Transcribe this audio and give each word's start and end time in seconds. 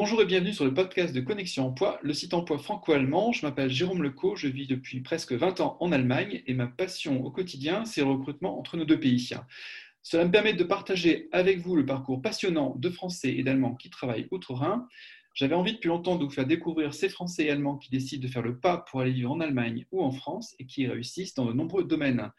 Bonjour 0.00 0.22
et 0.22 0.26
bienvenue 0.26 0.52
sur 0.52 0.64
le 0.64 0.72
podcast 0.72 1.12
de 1.12 1.20
Connexion 1.20 1.66
Emploi, 1.66 1.98
le 2.02 2.14
site 2.14 2.32
emploi 2.32 2.56
franco-allemand. 2.58 3.32
Je 3.32 3.44
m'appelle 3.44 3.68
Jérôme 3.68 4.04
Lecaux, 4.04 4.36
je 4.36 4.46
vis 4.46 4.68
depuis 4.68 5.00
presque 5.00 5.32
20 5.32 5.60
ans 5.60 5.76
en 5.80 5.90
Allemagne 5.90 6.40
et 6.46 6.54
ma 6.54 6.68
passion 6.68 7.24
au 7.24 7.32
quotidien, 7.32 7.84
c'est 7.84 8.02
le 8.02 8.06
recrutement 8.06 8.60
entre 8.60 8.76
nos 8.76 8.84
deux 8.84 9.00
pays. 9.00 9.28
Cela 10.04 10.24
me 10.24 10.30
permet 10.30 10.52
de 10.52 10.62
partager 10.62 11.28
avec 11.32 11.58
vous 11.58 11.74
le 11.74 11.84
parcours 11.84 12.22
passionnant 12.22 12.76
de 12.78 12.90
Français 12.90 13.34
et 13.34 13.42
d'Allemands 13.42 13.74
qui 13.74 13.90
travaillent 13.90 14.28
outre-Rhin. 14.30 14.86
J'avais 15.34 15.56
envie 15.56 15.72
depuis 15.72 15.88
longtemps 15.88 16.14
de 16.14 16.24
vous 16.24 16.30
faire 16.30 16.46
découvrir 16.46 16.94
ces 16.94 17.08
Français 17.08 17.46
et 17.46 17.50
Allemands 17.50 17.76
qui 17.76 17.90
décident 17.90 18.24
de 18.24 18.32
faire 18.32 18.42
le 18.42 18.56
pas 18.56 18.84
pour 18.88 19.00
aller 19.00 19.10
vivre 19.10 19.32
en 19.32 19.40
Allemagne 19.40 19.84
ou 19.90 20.04
en 20.04 20.12
France 20.12 20.54
et 20.60 20.66
qui 20.66 20.86
réussissent 20.86 21.34
dans 21.34 21.46
de 21.46 21.52
nombreux 21.52 21.82
domaines. 21.82 22.30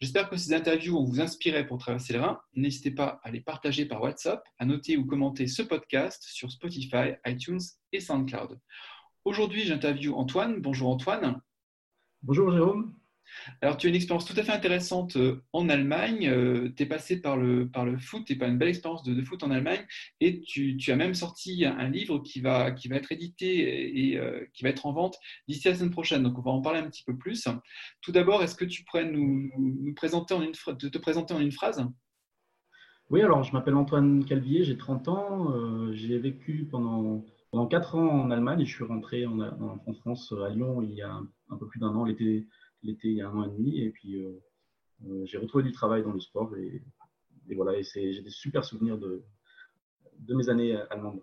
J'espère 0.00 0.28
que 0.28 0.36
ces 0.36 0.52
interviews 0.52 0.94
vont 0.94 1.04
vous 1.04 1.20
inspirer 1.20 1.66
pour 1.66 1.78
traverser 1.78 2.12
le 2.14 2.20
Rhin. 2.20 2.40
N'hésitez 2.54 2.90
pas 2.90 3.20
à 3.22 3.30
les 3.30 3.40
partager 3.40 3.86
par 3.86 4.02
WhatsApp, 4.02 4.42
à 4.58 4.66
noter 4.66 4.96
ou 4.96 5.06
commenter 5.06 5.46
ce 5.46 5.62
podcast 5.62 6.24
sur 6.24 6.50
Spotify, 6.50 7.14
iTunes 7.26 7.60
et 7.92 8.00
SoundCloud. 8.00 8.58
Aujourd'hui, 9.24 9.64
j'interviewe 9.64 10.14
Antoine. 10.14 10.60
Bonjour 10.60 10.90
Antoine. 10.90 11.40
Bonjour 12.22 12.52
Jérôme. 12.52 12.94
Alors, 13.60 13.76
tu 13.76 13.86
as 13.86 13.90
une 13.90 13.96
expérience 13.96 14.24
tout 14.24 14.38
à 14.38 14.42
fait 14.42 14.52
intéressante 14.52 15.16
euh, 15.16 15.42
en 15.52 15.68
Allemagne. 15.68 16.28
Euh, 16.28 16.72
tu 16.76 16.82
es 16.82 16.86
passé 16.86 17.20
par 17.20 17.36
le, 17.36 17.68
par 17.68 17.84
le 17.84 17.98
foot, 17.98 18.24
tu 18.24 18.36
pas 18.36 18.46
une 18.46 18.58
belle 18.58 18.68
expérience 18.68 19.02
de, 19.02 19.22
foot 19.22 19.42
en 19.42 19.50
Allemagne. 19.50 19.84
Et 20.20 20.40
tu, 20.42 20.78
as 20.88 20.96
même 20.96 21.14
sorti 21.14 21.64
un 21.64 21.88
livre 21.88 22.18
qui 22.20 22.40
va, 22.40 22.72
qui 22.72 22.88
va 22.88 22.96
être 22.96 23.12
édité 23.12 24.10
et 24.10 24.18
euh, 24.18 24.44
qui 24.52 24.62
va 24.64 24.70
être 24.70 24.86
en 24.86 24.92
vente 24.92 25.18
d'ici 25.48 25.68
la 25.68 25.74
semaine 25.74 25.90
prochaine. 25.90 26.22
Donc, 26.22 26.38
on 26.38 26.42
va 26.42 26.50
en 26.50 26.60
parler 26.60 26.80
un 26.80 26.88
petit 26.88 27.04
peu 27.04 27.16
plus. 27.16 27.46
Tout 28.00 28.12
d'abord, 28.12 28.42
est-ce 28.42 28.54
que 28.54 28.64
tu 28.64 28.84
pourrais 28.84 29.04
nous, 29.04 29.50
présenter 29.96 30.34
en 30.34 30.42
une, 30.42 30.52
te 30.52 30.98
présenter 30.98 31.34
en 31.34 31.40
une 31.40 31.52
phrase? 31.52 31.84
Oui, 33.10 33.20
alors 33.20 33.42
je 33.42 33.52
m'appelle 33.52 33.74
Antoine 33.74 34.24
Calvier, 34.24 34.64
j'ai 34.64 34.78
30 34.78 35.08
ans. 35.08 35.92
j'ai 35.92 36.18
vécu 36.18 36.66
pendant, 36.70 37.22
pendant 37.50 37.66
4 37.66 37.96
ans 37.96 38.08
en 38.22 38.30
Allemagne 38.30 38.62
et 38.62 38.64
je 38.64 38.74
suis 38.74 38.84
rentré 38.84 39.26
en, 39.26 39.40
en 39.40 39.94
France, 39.94 40.32
à 40.42 40.48
Lyon, 40.48 40.80
il 40.80 40.94
y 40.94 41.02
a 41.02 41.20
un 41.50 41.56
peu 41.58 41.66
plus 41.66 41.80
d'un 41.80 41.94
an, 41.94 42.04
l'été 42.04 42.46
l'été 42.84 43.08
il 43.08 43.16
y 43.16 43.22
a 43.22 43.28
un 43.28 43.36
an 43.36 43.44
et 43.44 43.56
demi. 43.56 43.80
Et 43.80 43.90
puis, 43.90 44.16
euh, 44.16 44.42
euh, 45.06 45.24
j'ai 45.26 45.38
retrouvé 45.38 45.64
du 45.64 45.72
travail 45.72 46.02
dans 46.02 46.12
le 46.12 46.20
sport. 46.20 46.54
Et, 46.56 46.82
voilà, 47.54 47.76
et 47.78 47.82
j'ai 47.82 48.22
des 48.22 48.30
super 48.30 48.64
souvenirs 48.64 48.98
de, 48.98 49.22
mes 50.28 50.48
années 50.48 50.76
allemandes. 50.90 51.20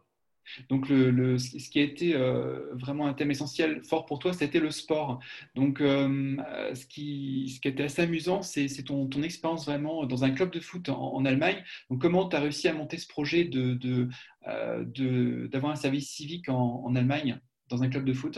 Donc, 0.70 0.90
le, 0.90 1.38
ce 1.38 1.70
qui 1.70 1.80
a 1.80 1.84
été 1.84 2.16
euh, 2.16 2.74
vraiment 2.74 3.08
un 3.08 3.14
thème 3.14 3.32
essentiel, 3.32 3.84
fort 3.84 4.06
pour 4.06 4.20
toi, 4.20 4.34
c'était 4.34 4.60
le 4.60 4.72
sport. 4.72 5.20
Donc, 5.56 5.78
ce, 5.80 6.86
qui, 6.86 7.50
ce 7.50 7.60
qui 7.60 7.68
a 7.68 7.72
été 7.72 7.84
assez 7.84 8.02
amusant, 8.02 8.42
c'est 8.42 8.68
ton, 8.84 9.08
ton 9.08 9.24
expérience 9.24 9.66
vraiment 9.66 10.06
dans 10.06 10.24
un 10.24 10.32
club 10.32 10.52
de 10.52 10.60
foot 10.60 10.90
en, 10.90 11.24
Allemagne. 11.26 11.64
Donc, 11.90 12.02
comment 12.02 12.28
tu 12.28 12.36
as 12.36 12.40
réussi 12.40 12.68
à 12.68 12.74
monter 12.74 12.98
ce 12.98 13.08
projet 13.08 13.46
d'avoir 13.46 14.86
de, 14.86 15.48
de, 15.48 15.66
un 15.66 15.76
service 15.76 16.10
civique 16.12 16.50
en, 16.50 16.96
Allemagne 16.96 17.40
dans 17.70 17.82
un 17.84 17.90
club 17.90 18.06
de 18.06 18.14
foot? 18.14 18.38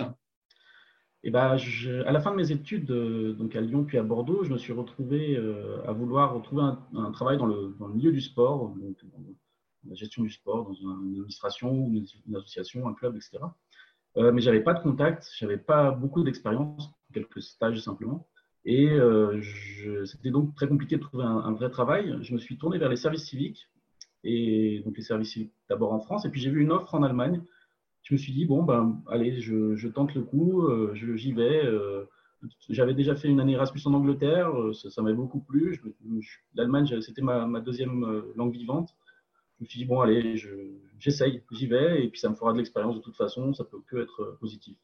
Et 1.25 1.31
ben, 1.31 1.57
à 2.05 2.11
la 2.11 2.19
fin 2.19 2.31
de 2.31 2.35
mes 2.35 2.51
études, 2.51 2.91
euh, 2.91 3.31
donc 3.33 3.55
à 3.55 3.61
Lyon 3.61 3.85
puis 3.85 3.97
à 3.97 4.03
Bordeaux, 4.03 4.43
je 4.43 4.51
me 4.51 4.57
suis 4.57 4.73
retrouvé 4.73 5.37
euh, 5.37 5.81
à 5.87 5.93
vouloir 5.93 6.33
retrouver 6.33 6.63
un, 6.95 7.11
travail 7.11 7.37
dans 7.37 7.45
le, 7.45 7.73
milieu 7.93 8.11
du 8.11 8.19
sport, 8.19 8.75
donc 8.75 8.97
dans 9.05 9.23
la 9.87 9.95
gestion 9.95 10.23
du 10.23 10.29
sport, 10.29 10.65
dans 10.65 10.73
une 10.73 10.91
administration, 10.91 11.71
une, 11.87 12.05
une 12.27 12.35
association, 12.35 12.87
un 12.89 12.93
club, 12.93 13.15
etc. 13.15 13.37
Euh, 14.17 14.33
mais 14.33 14.41
j'avais 14.41 14.61
pas 14.61 14.73
de 14.73 14.81
contact, 14.81 15.29
j'avais 15.37 15.57
pas 15.57 15.91
beaucoup 15.91 16.23
d'expérience, 16.23 16.91
quelques 17.13 17.41
stages 17.41 17.79
simplement. 17.79 18.27
Et 18.65 18.97
c'était 20.05 20.31
donc 20.31 20.55
très 20.55 20.69
compliqué 20.69 20.95
de 20.95 21.01
trouver 21.01 21.25
un, 21.25 21.37
un, 21.37 21.51
vrai 21.51 21.69
travail. 21.69 22.17
Je 22.21 22.33
me 22.33 22.37
suis 22.37 22.57
tourné 22.57 22.77
vers 22.77 22.87
les 22.87 22.95
services 22.95 23.25
civiques, 23.25 23.69
et 24.23 24.81
donc 24.85 24.95
les 24.95 25.03
services 25.03 25.33
civiques 25.33 25.53
d'abord 25.69 25.91
en 25.91 25.99
France, 25.99 26.25
et 26.25 26.29
puis 26.29 26.39
j'ai 26.39 26.49
vu 26.49 26.61
une 26.61 26.71
offre 26.71 26.95
en 26.95 27.03
Allemagne 27.03 27.41
je 28.03 28.13
me 28.13 28.17
suis 28.17 28.33
dit, 28.33 28.45
bon, 28.45 28.63
ben, 28.63 29.01
allez, 29.07 29.39
je, 29.39 29.87
tente 29.87 30.13
le 30.13 30.21
coup, 30.21 30.61
euh, 30.63 30.93
j'y 30.93 31.31
vais. 31.31 31.65
Euh, 31.65 32.05
j'avais 32.69 32.93
déjà 32.93 33.15
fait 33.15 33.29
une 33.29 33.39
année 33.39 33.53
Erasmus 33.53 33.81
en 33.85 33.93
Angleterre, 33.93 34.49
euh, 34.49 34.73
ça, 34.73 35.01
m'avait 35.01 35.15
beaucoup 35.15 35.39
plu. 35.39 35.81
L'Allemagne, 36.53 36.99
c'était 36.99 37.21
ma, 37.21 37.59
deuxième 37.61 38.23
langue 38.35 38.53
vivante. 38.53 38.93
Je 39.57 39.63
me 39.63 39.69
suis 39.69 39.79
dit, 39.79 39.85
bon, 39.85 40.01
allez, 40.01 40.35
j'essaye, 40.99 41.41
j'y 41.51 41.67
vais, 41.67 42.03
et 42.03 42.09
puis 42.09 42.19
ça 42.19 42.29
me 42.29 42.35
fera 42.35 42.51
de 42.51 42.57
l'expérience 42.57 42.95
de 42.95 43.01
toute 43.01 43.15
façon, 43.15 43.53
ça 43.53 43.63
peut 43.63 43.79
que 43.87 43.97
être 43.97 44.37
positif. 44.41 44.75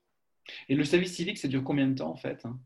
Et 0.69 0.75
le 0.75 0.85
service 0.85 1.13
civique, 1.13 1.37
ça 1.37 1.49
dure 1.49 1.63
combien 1.63 1.87
de 1.87 1.95
temps 1.95 2.09
en 2.09 2.15
fait 2.15 2.45
hein? 2.45 2.57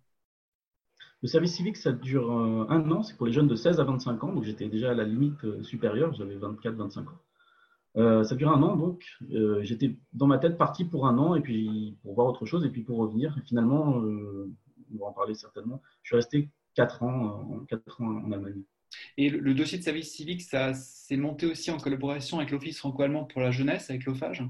Le 1.22 1.28
service 1.28 1.56
civique, 1.56 1.78
ça 1.78 1.94
dure 1.94 2.32
un 2.32 2.92
an, 2.92 3.02
c'est 3.02 3.16
pour 3.16 3.26
les 3.26 3.32
jeunes 3.32 3.48
de 3.48 3.56
16 3.56 3.80
à 3.80 3.86
25 3.86 4.24
ans, 4.26 4.34
donc 4.34 4.44
j'étais 4.44 4.68
déjà 4.68 4.92
à 4.92 4.94
la 4.94 5.06
limite 5.06 5.64
supérieure, 5.64 6.14
j'avais 6.14 6.36
24-25 6.36 7.00
ans. 7.00 7.06
Euh, 7.96 8.24
ça 8.24 8.36
dure 8.36 8.50
un 8.50 8.62
an, 8.64 8.76
donc 8.76 9.04
euh, 9.32 9.62
j'étais 9.62 9.96
dans 10.14 10.26
ma 10.26 10.40
tête 10.40 10.58
parti 10.58 10.84
pour 10.84 11.06
un 11.06 11.18
an 11.20 11.36
et 11.36 11.42
puis 11.42 11.96
pour 12.02 12.16
voir 12.16 12.28
autre 12.28 12.46
chose 12.46 12.66
et 12.66 12.70
puis 12.70 12.82
pour 12.82 12.98
revenir. 12.98 13.38
Et 13.38 13.46
finalement, 13.46 14.02
euh, 14.02 14.52
on 14.94 15.00
va 15.00 15.06
en 15.08 15.14
parler 15.14 15.36
certainement. 15.36 15.82
Je 16.02 16.10
suis 16.10 16.16
resté 16.16 16.50
quatre 16.74 17.04
ans, 17.04 17.66
quatre 17.68 18.02
ans 18.02 18.08
en 18.08 18.32
Allemagne. 18.32 18.62
Et 19.18 19.30
le, 19.30 19.54
dossier 19.54 19.78
de 19.78 19.84
service 19.84 20.12
civique, 20.12 20.42
ça 20.42 20.74
s'est 20.74 21.18
monté 21.18 21.46
aussi 21.46 21.72
en 21.72 21.78
collaboration 21.78 22.38
avec 22.38 22.52
l'Office 22.52 22.78
franco-allemand 22.78 23.26
pour 23.26 23.42
la 23.42 23.52
jeunesse, 23.52 23.90
avec 23.90 24.06
l'OFAGE? 24.06 24.44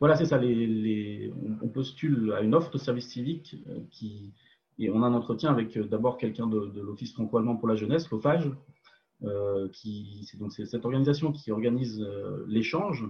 Voilà, 0.00 0.16
c'est 0.16 0.24
ça. 0.24 0.38
Les, 0.38 1.32
on 1.62 1.68
postule 1.68 2.32
à 2.32 2.40
une 2.40 2.54
offre 2.54 2.70
de 2.70 2.78
service 2.78 3.08
civique 3.08 3.56
qui, 3.90 4.32
et 4.80 4.90
on 4.90 5.02
a 5.02 5.06
un 5.06 5.14
entretien 5.14 5.50
avec 5.50 5.78
d'abord 5.78 6.16
quelqu'un 6.16 6.46
de, 6.46 6.66
de 6.66 6.80
l'Office 6.80 7.12
franco-allemand 7.12 7.56
pour 7.56 7.68
la 7.68 7.76
jeunesse, 7.76 8.10
l'OFAGE, 8.10 8.46
euh, 8.46 8.54
c'est 9.22 10.38
donc 10.38 10.52
c'est 10.52 10.66
cette 10.66 10.84
organisation 10.84 11.32
qui 11.32 11.50
organise 11.50 12.00
euh, 12.00 12.44
l'échange. 12.48 13.04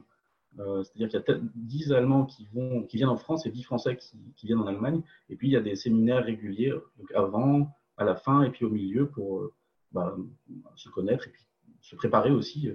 Euh, 0.59 0.83
c'est-à-dire 0.83 1.09
qu'il 1.09 1.35
y 1.35 1.39
a 1.39 1.41
10 1.55 1.93
Allemands 1.93 2.27
qui, 2.27 2.49
viennent 2.93 3.09
en 3.09 3.17
France 3.17 3.47
et 3.47 3.51
10 3.51 3.63
Français 3.63 3.97
qui, 3.97 4.47
viennent 4.47 4.59
en 4.59 4.67
Allemagne. 4.67 5.01
Et 5.29 5.37
puis, 5.37 5.47
il 5.47 5.53
y 5.53 5.57
a 5.57 5.61
des 5.61 5.77
séminaires 5.77 6.25
réguliers 6.25 6.75
avant, 7.15 7.73
à 7.97 8.05
la 8.05 8.17
fin 8.17 8.43
et 8.43 8.51
puis 8.51 8.65
au 8.65 8.71
milieu 8.71 9.09
pour 9.09 9.49
bah, 9.93 10.17
se 10.75 10.89
connaître 10.89 11.29
et 11.29 11.31
puis 11.31 11.47
se 11.81 11.95
préparer 11.95 12.33
aussi 12.33 12.69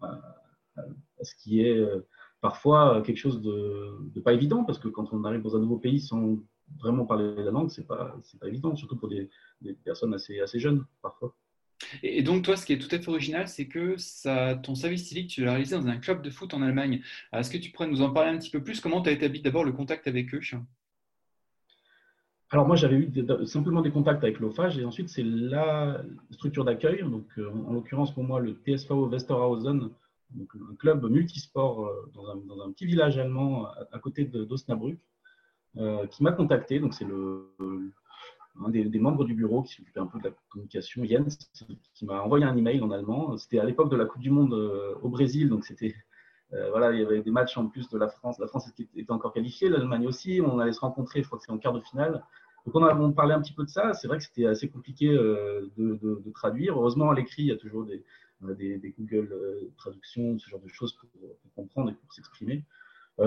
à, 0.00 0.20
ce 1.22 1.34
qui 1.36 1.60
est 1.60 1.80
parfois 2.40 3.02
quelque 3.02 3.18
chose 3.18 3.40
de, 3.42 4.20
pas 4.24 4.32
évident 4.32 4.64
parce 4.64 4.78
que 4.78 4.88
quand 4.88 5.12
on 5.12 5.22
arrive 5.24 5.42
dans 5.42 5.54
un 5.54 5.60
nouveau 5.60 5.78
pays 5.78 6.00
sans 6.00 6.38
vraiment 6.80 7.04
parler 7.04 7.32
la 7.36 7.50
langue, 7.52 7.70
c'est 7.70 7.86
pas, 7.86 8.16
pas 8.40 8.48
évident, 8.48 8.74
surtout 8.74 8.96
pour 8.96 9.08
des, 9.08 9.30
des 9.60 9.74
personnes 9.74 10.14
assez, 10.14 10.40
assez 10.40 10.58
jeunes 10.58 10.84
parfois. 11.00 11.36
Et 12.02 12.22
donc, 12.22 12.44
toi, 12.44 12.56
ce 12.56 12.66
qui 12.66 12.72
est 12.72 12.78
tout 12.78 12.94
à 12.94 12.98
fait 12.98 13.08
original, 13.08 13.48
c'est 13.48 13.66
que 13.66 13.96
ton 14.62 14.74
service 14.74 15.08
civique, 15.08 15.30
tu 15.30 15.44
l'as 15.44 15.52
réalisé 15.52 15.76
dans 15.76 15.86
un 15.86 15.96
club 15.96 16.22
de 16.22 16.30
foot 16.30 16.54
en 16.54 16.62
Allemagne. 16.62 17.02
Est-ce 17.32 17.50
que 17.50 17.58
tu 17.58 17.70
pourrais 17.70 17.88
nous 17.88 18.02
en 18.02 18.10
parler 18.10 18.30
un 18.30 18.38
petit 18.38 18.50
peu 18.50 18.62
plus? 18.62 18.80
Comment 18.80 19.02
tu 19.02 19.08
as 19.08 19.12
établi 19.12 19.40
d'abord 19.40 19.64
le 19.64 19.72
contact 19.72 20.06
avec 20.06 20.34
eux? 20.34 20.40
Alors 22.52 22.66
moi 22.66 22.74
j'avais 22.74 22.96
eu 22.96 23.12
simplement 23.46 23.80
des 23.80 23.92
contacts 23.92 24.24
avec 24.24 24.40
l'OFAGE 24.40 24.76
et 24.78 24.84
ensuite 24.84 25.08
c'est 25.08 25.22
la 25.22 26.02
structure 26.32 26.64
d'accueil, 26.64 27.02
donc 27.04 27.26
euh, 27.38 27.48
en, 27.48 27.72
l'occurrence 27.72 28.12
pour 28.12 28.24
moi 28.24 28.40
le 28.40 28.54
TSV 28.66 28.92
Westerhausen, 28.92 29.90
donc 30.30 30.48
un 30.56 30.74
club 30.74 31.08
multisport 31.08 31.86
euh, 31.86 32.10
dans, 32.12 32.60
un, 32.60 32.72
petit 32.72 32.86
village 32.86 33.18
allemand 33.18 33.68
à, 33.92 33.98
côté 34.00 34.24
d'Osnabrück, 34.24 34.98
euh, 35.76 36.08
qui 36.08 36.24
m'a 36.24 36.32
contacté. 36.32 36.80
Donc 36.80 36.94
c'est 36.94 37.04
le, 37.04 37.46
un 38.58 38.68
des, 38.68 38.98
membres 38.98 39.24
du 39.24 39.34
bureau 39.34 39.62
qui 39.62 39.74
s'occupait 39.74 40.00
un 40.00 40.06
peu 40.06 40.18
de 40.18 40.24
la 40.24 40.34
communication, 40.50 41.04
Jens, 41.04 41.38
qui 41.94 42.04
m'a 42.04 42.20
envoyé 42.20 42.44
un 42.44 42.56
email 42.56 42.80
en 42.80 42.90
allemand. 42.90 43.36
C'était 43.36 43.58
à 43.58 43.64
l'époque 43.64 43.90
de 43.90 43.96
la 43.96 44.04
Coupe 44.04 44.20
du 44.20 44.30
Monde 44.30 44.54
euh, 44.54 44.94
au 45.02 45.08
Brésil, 45.08 45.48
donc 45.48 45.64
c'était 45.64 45.94
euh, 46.52 46.68
voilà, 46.70 46.92
il 46.92 47.00
y 47.00 47.04
avait 47.04 47.22
des 47.22 47.30
matchs 47.30 47.56
en 47.56 47.68
plus 47.68 47.88
de 47.88 47.98
la 47.98 48.08
France. 48.08 48.38
La 48.38 48.48
France 48.48 48.68
était 48.68 49.12
encore 49.12 49.32
qualifiée, 49.32 49.68
l'Allemagne 49.68 50.06
aussi. 50.06 50.40
On 50.44 50.58
allait 50.58 50.72
se 50.72 50.80
rencontrer, 50.80 51.22
je 51.22 51.26
crois 51.26 51.38
que 51.38 51.44
c'est 51.44 51.52
en 51.52 51.58
quart 51.58 51.72
de 51.72 51.80
finale. 51.80 52.24
Donc 52.66 52.74
on 52.74 52.82
a 52.84 52.94
on 52.94 53.12
parlait 53.12 53.34
un 53.34 53.40
petit 53.40 53.52
peu 53.52 53.64
de 53.64 53.70
ça. 53.70 53.94
C'est 53.94 54.08
vrai 54.08 54.18
que 54.18 54.24
c'était 54.24 54.46
assez 54.46 54.68
compliqué 54.68 55.08
euh, 55.08 55.70
de, 55.76 56.30
traduire. 56.34 56.76
Heureusement, 56.76 57.10
à 57.10 57.14
l'écrit, 57.14 57.42
il 57.42 57.48
y 57.48 57.52
a 57.52 57.56
toujours 57.56 57.84
des, 57.84 58.04
Google 58.98 59.32
traductions, 59.76 60.38
ce 60.38 60.48
genre 60.48 60.60
de 60.60 60.68
choses 60.68 60.94
pour, 60.94 61.08
comprendre 61.54 61.90
et 61.90 61.94
pour 61.94 62.12
s'exprimer. 62.12 62.64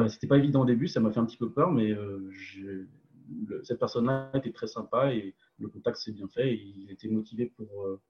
c'était 0.08 0.28
pas 0.28 0.38
évident 0.38 0.62
au 0.62 0.66
début, 0.66 0.88
ça 0.88 1.00
m'a 1.00 1.12
fait 1.12 1.20
un 1.20 1.26
petit 1.26 1.38
peu 1.38 1.50
peur, 1.50 1.72
mais 1.72 1.96
cette 3.64 3.80
personne-là 3.80 4.32
était 4.36 4.52
très 4.52 4.68
sympa 4.68 5.14
et 5.14 5.36
le 5.60 5.68
contact 5.68 5.98
s'est 5.98 6.12
bien 6.12 6.28
fait. 6.28 6.54
Et 6.54 6.62
il 6.62 6.92
était 6.92 7.08
motivé 7.08 7.46
pour, 7.56 7.86
euh, 7.86 8.02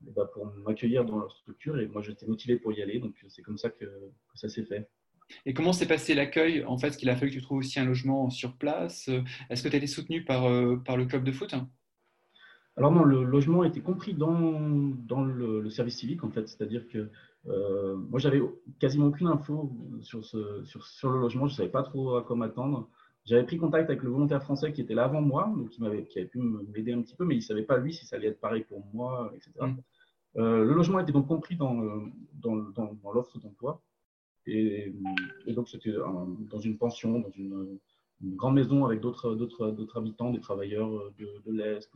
bah, 0.00 0.30
pour 0.32 0.46
m'accueillir 0.46 1.04
dans 1.04 1.18
leur 1.18 1.32
structure 1.36 1.78
et 1.78 1.86
moi 1.86 2.02
j'étais 2.02 2.26
motivé 2.26 2.56
pour 2.56 2.72
y 2.72 2.82
aller. 2.82 2.98
Donc 2.98 3.14
c'est 3.28 3.42
comme 3.42 3.58
ça 3.58 3.70
que, 3.70 3.86
ça 4.34 4.48
s'est 4.48 4.64
fait. 4.64 4.88
Et 5.46 5.54
comment 5.54 5.72
s'est 5.72 5.86
passé 5.86 6.14
l'accueil 6.14 6.64
En 6.64 6.76
fait, 6.76 6.96
qu'il 6.96 7.08
a 7.08 7.16
fallu 7.16 7.30
que 7.30 7.36
tu 7.36 7.42
trouves 7.42 7.58
aussi 7.58 7.80
un 7.80 7.86
logement 7.86 8.28
sur 8.28 8.56
place? 8.56 9.08
Est-ce 9.48 9.62
que 9.62 9.68
tu 9.68 9.74
as 9.74 9.78
été 9.78 9.86
soutenu 9.86 10.24
par, 10.24 10.44
euh, 10.44 10.76
par 10.76 10.96
le 10.96 11.06
club 11.06 11.24
de 11.24 11.32
foot? 11.32 11.54
Alors 12.76 12.90
non, 12.90 13.04
le 13.04 13.22
logement 13.22 13.64
était 13.64 13.80
compris 13.80 14.14
dans, 14.14 14.58
dans 15.06 15.22
le, 15.22 15.68
service 15.68 15.98
civique 15.98 16.24
en 16.24 16.30
fait, 16.30 16.48
c'est-à-dire 16.48 16.88
que 16.88 17.10
euh, 17.48 17.96
moi 17.96 18.18
j'avais 18.18 18.40
quasiment 18.78 19.06
aucune 19.06 19.26
info 19.26 19.72
sur, 20.00 20.24
ce, 20.24 20.64
sur, 20.64 20.86
sur, 20.86 21.10
le 21.10 21.20
logement, 21.20 21.46
je 21.48 21.52
ne 21.52 21.56
savais 21.56 21.68
pas 21.68 21.82
trop 21.82 22.16
à 22.16 22.22
quoi 22.22 22.34
m'attendre. 22.36 22.88
J'avais 23.24 23.44
pris 23.44 23.56
contact 23.56 23.88
avec 23.88 24.02
le 24.02 24.10
volontaire 24.10 24.42
français 24.42 24.72
qui 24.72 24.80
était 24.80 24.94
là 24.94 25.04
avant 25.04 25.22
moi, 25.22 25.52
donc 25.56 25.70
qui, 25.70 25.80
m'avait, 25.80 26.04
qui 26.06 26.18
avait 26.18 26.28
pu 26.28 26.38
m'aider 26.38 26.92
un 26.92 27.02
petit 27.02 27.14
peu, 27.14 27.24
mais 27.24 27.34
il 27.34 27.38
ne 27.38 27.42
savait 27.44 27.62
pas 27.62 27.78
lui 27.78 27.94
si 27.94 28.04
ça 28.04 28.16
allait 28.16 28.28
être 28.28 28.40
pareil 28.40 28.64
pour 28.64 28.84
moi, 28.92 29.32
etc. 29.34 29.52
Mm. 29.60 29.76
Euh, 30.38 30.64
le 30.64 30.74
logement 30.74 30.98
était 30.98 31.12
donc 31.12 31.28
compris 31.28 31.56
dans, 31.56 31.76
dans, 32.34 32.56
dans, 32.56 33.12
l'offre 33.12 33.38
d'emploi. 33.38 33.80
Et, 34.46 34.92
donc, 35.46 35.68
c'était 35.68 35.92
dans 35.92 36.58
une 36.58 36.78
pension, 36.78 37.20
dans 37.20 37.30
une, 37.30 37.78
grande 38.22 38.54
maison 38.54 38.84
avec 38.84 39.00
d'autres 39.00 39.96
habitants, 39.96 40.30
des 40.30 40.40
travailleurs 40.40 40.90
de, 41.18 41.52
l'Est. 41.52 41.90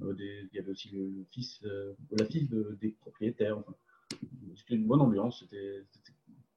il 0.00 0.48
y 0.52 0.58
avait 0.58 0.70
aussi 0.70 0.90
le, 0.90 1.24
fils, 1.30 1.64
la 2.10 2.26
fille 2.26 2.50
des 2.80 2.90
propriétaires. 3.00 3.62
c'était 4.56 4.74
une 4.74 4.86
bonne 4.86 5.00
ambiance, 5.00 5.40
c'était 5.40 5.84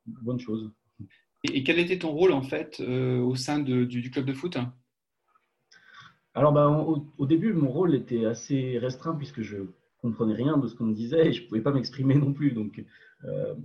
une 0.08 0.14
bonne 0.22 0.40
chose. 0.40 0.72
Et, 1.44 1.64
quel 1.64 1.80
était 1.80 2.00
ton 2.00 2.12
rôle 2.12 2.34
en 2.34 2.42
fait 2.42 2.82
au 2.82 3.36
sein 3.36 3.60
du, 3.60 4.12
club 4.12 4.26
de 4.26 4.34
foot 4.34 4.58
alors, 6.36 6.54
bah, 6.54 6.68
au, 6.70 7.26
début, 7.26 7.54
mon 7.54 7.70
rôle 7.70 7.96
était 7.96 8.26
assez 8.26 8.78
restreint 8.78 9.16
puisque 9.16 9.42
je 9.42 9.58
comprenais 10.02 10.36
rien 10.36 10.58
de 10.58 10.68
ce 10.68 10.76
qu'on 10.76 10.86
me 10.86 10.94
disait 10.94 11.28
et 11.28 11.34
je 11.34 11.44
ne 11.44 11.48
pouvais 11.48 11.62
pas 11.62 11.72
m'exprimer 11.72 12.16
non 12.16 12.34
plus. 12.34 12.52
Donc, 12.52 12.84
euh, 13.26 13.56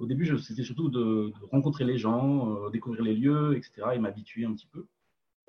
au 0.00 0.06
début, 0.06 0.38
c'était 0.38 0.62
surtout 0.62 0.88
de, 0.88 1.32
rencontrer 1.50 1.84
les 1.84 1.98
gens, 1.98 2.54
euh, 2.54 2.70
découvrir 2.70 3.02
les 3.02 3.14
lieux, 3.14 3.56
etc. 3.56 3.72
et 3.94 3.98
m'habituer 3.98 4.44
un 4.44 4.52
petit 4.52 4.66
peu. 4.66 4.86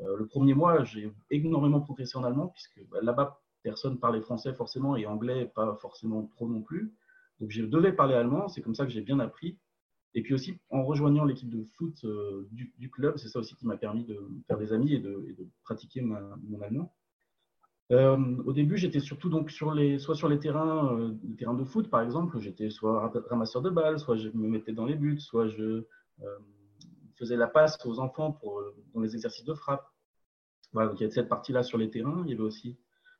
Euh, 0.01 0.15
le 0.17 0.25
premier 0.25 0.53
mois, 0.53 0.83
j'ai 0.83 1.11
énormément 1.29 1.81
progressé 1.81 2.17
en 2.17 2.23
allemand 2.23 2.47
puisque 2.47 2.81
bah, 2.89 2.99
là-bas, 3.01 3.41
personne 3.63 3.99
parlait 3.99 4.21
français 4.21 4.53
forcément 4.53 4.95
et 4.95 5.05
anglais 5.05 5.51
pas 5.53 5.77
forcément 5.81 6.23
trop 6.27 6.47
non 6.47 6.61
plus. 6.61 6.93
Donc, 7.41 7.49
je 7.49 7.63
devais 7.63 7.91
parler 7.91 8.13
allemand. 8.13 8.47
C'est 8.47 8.61
comme 8.61 8.75
ça 8.75 8.85
que 8.85 8.91
j'ai 8.91 9.01
bien 9.01 9.19
appris. 9.19 9.57
Et 10.15 10.21
puis 10.21 10.33
aussi, 10.33 10.57
en 10.69 10.83
rejoignant 10.83 11.23
l'équipe 11.23 11.49
de 11.49 11.63
foot 11.75 12.03
euh, 12.03 12.47
du, 12.51 12.89
club, 12.89 13.17
c'est 13.17 13.27
ça 13.27 13.39
aussi 13.39 13.55
qui 13.55 13.67
m'a 13.67 13.77
permis 13.77 14.05
de 14.05 14.19
faire 14.47 14.57
des 14.57 14.73
amis 14.73 14.93
et 14.93 14.99
de, 14.99 15.35
pratiquer 15.63 16.01
mon 16.01 16.61
allemand. 16.61 16.93
Euh, 17.91 18.17
au 18.45 18.53
début, 18.53 18.77
j'étais 18.77 18.99
surtout 18.99 19.29
donc 19.29 19.51
sur 19.51 19.73
les, 19.73 19.97
soit 19.99 20.15
sur 20.15 20.29
les 20.29 20.39
terrains, 20.39 20.97
euh, 20.97 21.11
de 21.13 21.63
foot, 21.63 21.89
par 21.89 22.01
exemple. 22.01 22.39
J'étais 22.39 22.69
soit 22.69 23.11
ramasseur 23.29 23.61
de 23.61 23.69
balles, 23.69 23.99
soit 23.99 24.15
je 24.15 24.29
me 24.29 24.47
mettais 24.47 24.73
dans 24.73 24.85
les 24.85 24.95
buts, 24.95 25.19
soit 25.19 25.47
je 25.47 25.83
faisais 27.17 27.35
la 27.35 27.47
passe 27.47 27.77
aux 27.85 27.99
enfants 27.99 28.31
pour, 28.31 28.63
dans 28.93 29.01
les 29.01 29.13
exercices 29.13 29.45
de 29.45 29.53
frappe. 29.53 29.85
Voilà, 30.71 30.89
donc 30.89 30.99
il 30.99 31.03
y 31.03 31.05
avait 31.05 31.13
cette 31.13 31.29
partie-là 31.29 31.63
sur 31.63 31.77
les 31.77 31.89
terrains. 31.89 32.23
Il 32.25 32.31
y 32.31 32.33
avait 32.33 32.43
aussi 32.43 32.77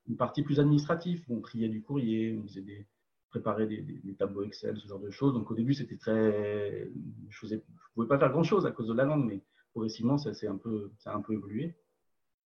une 0.08 0.18
partie 0.18 0.44
plus 0.44 0.60
administrative. 0.60 1.24
On 1.30 1.42
triait 1.42 1.70
du 1.70 1.82
courrier, 1.82 2.38
on 2.38 2.48
faisait 2.48 2.62
des, 2.62 2.88
préparer 3.30 3.68
des, 3.68 4.16
tableaux 4.18 4.44
Excel, 4.44 4.78
ce 4.78 4.88
genre 4.88 5.00
de 5.00 5.12
choses. 5.12 5.34
Donc 5.34 5.50
au 5.52 5.56
début, 5.56 5.74
c'était 5.74 5.98
très. 5.98 6.90
Je 7.30 7.46
ne 7.46 7.60
pouvais 7.94 8.08
pas 8.08 8.20
faire 8.20 8.32
grand-chose 8.32 8.66
à 8.66 8.72
cause 8.72 8.88
de 8.88 8.94
la 8.94 9.06
langue, 9.06 9.26
mais 9.26 9.42
progressivement, 9.72 10.18
ça, 10.18 10.32
un 10.48 10.58
peu, 10.58 10.92
ça 10.98 11.12
a 11.12 11.16
un 11.16 11.22
peu 11.22 11.34
évolué. 11.34 11.76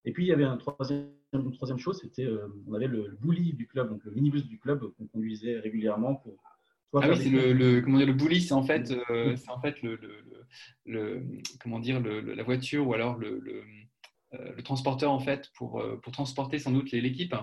Et 0.06 0.12
puis, 0.12 0.25
il 0.25 0.27
y 0.27 0.33
avait 0.33 0.44
un 0.44 0.57
troisième, 0.57 1.09
une 1.33 1.53
troisième 1.53 1.80
chose, 1.80 2.00
c'était 2.01 2.25
euh, 2.25 2.47
on 2.68 2.74
avait 2.74 2.88
le, 2.88 3.18
bully 3.21 3.53
du 3.53 3.68
club, 3.68 3.89
donc 3.89 4.03
le 4.03 4.12
minibus 4.12 4.45
du 4.45 4.59
club 4.59 4.91
qu'on 4.97 5.07
conduisait 5.07 5.59
régulièrement 5.59 6.15
pour. 6.15 6.35
Ah 6.95 7.09
oui, 7.09 7.18
c'est 7.18 7.29
le, 7.29 7.81
comment 7.81 7.97
dire, 7.97 8.06
le 8.06 8.13
bully, 8.13 8.39
c'est 8.39 8.53
en 8.53 8.62
fait, 8.62 8.91
euh, 9.09 9.36
c'est 9.36 9.50
en 9.50 9.59
fait 9.59 9.81
le, 9.81 10.00
le, 10.86 11.24
comment 11.59 11.79
dire, 11.79 12.00
la 12.00 12.44
voiture 12.44 12.88
ou 12.88 12.94
alors 12.94 13.18
le, 13.18 13.41
euh, 14.36 14.62
transporteur 14.62 15.12
en 15.12 15.19
fait 15.19 15.50
pour, 15.56 15.83
pour 16.03 16.13
transporter 16.13 16.59
sans 16.59 16.71
doute 16.71 16.91
l'équipe. 16.91 17.33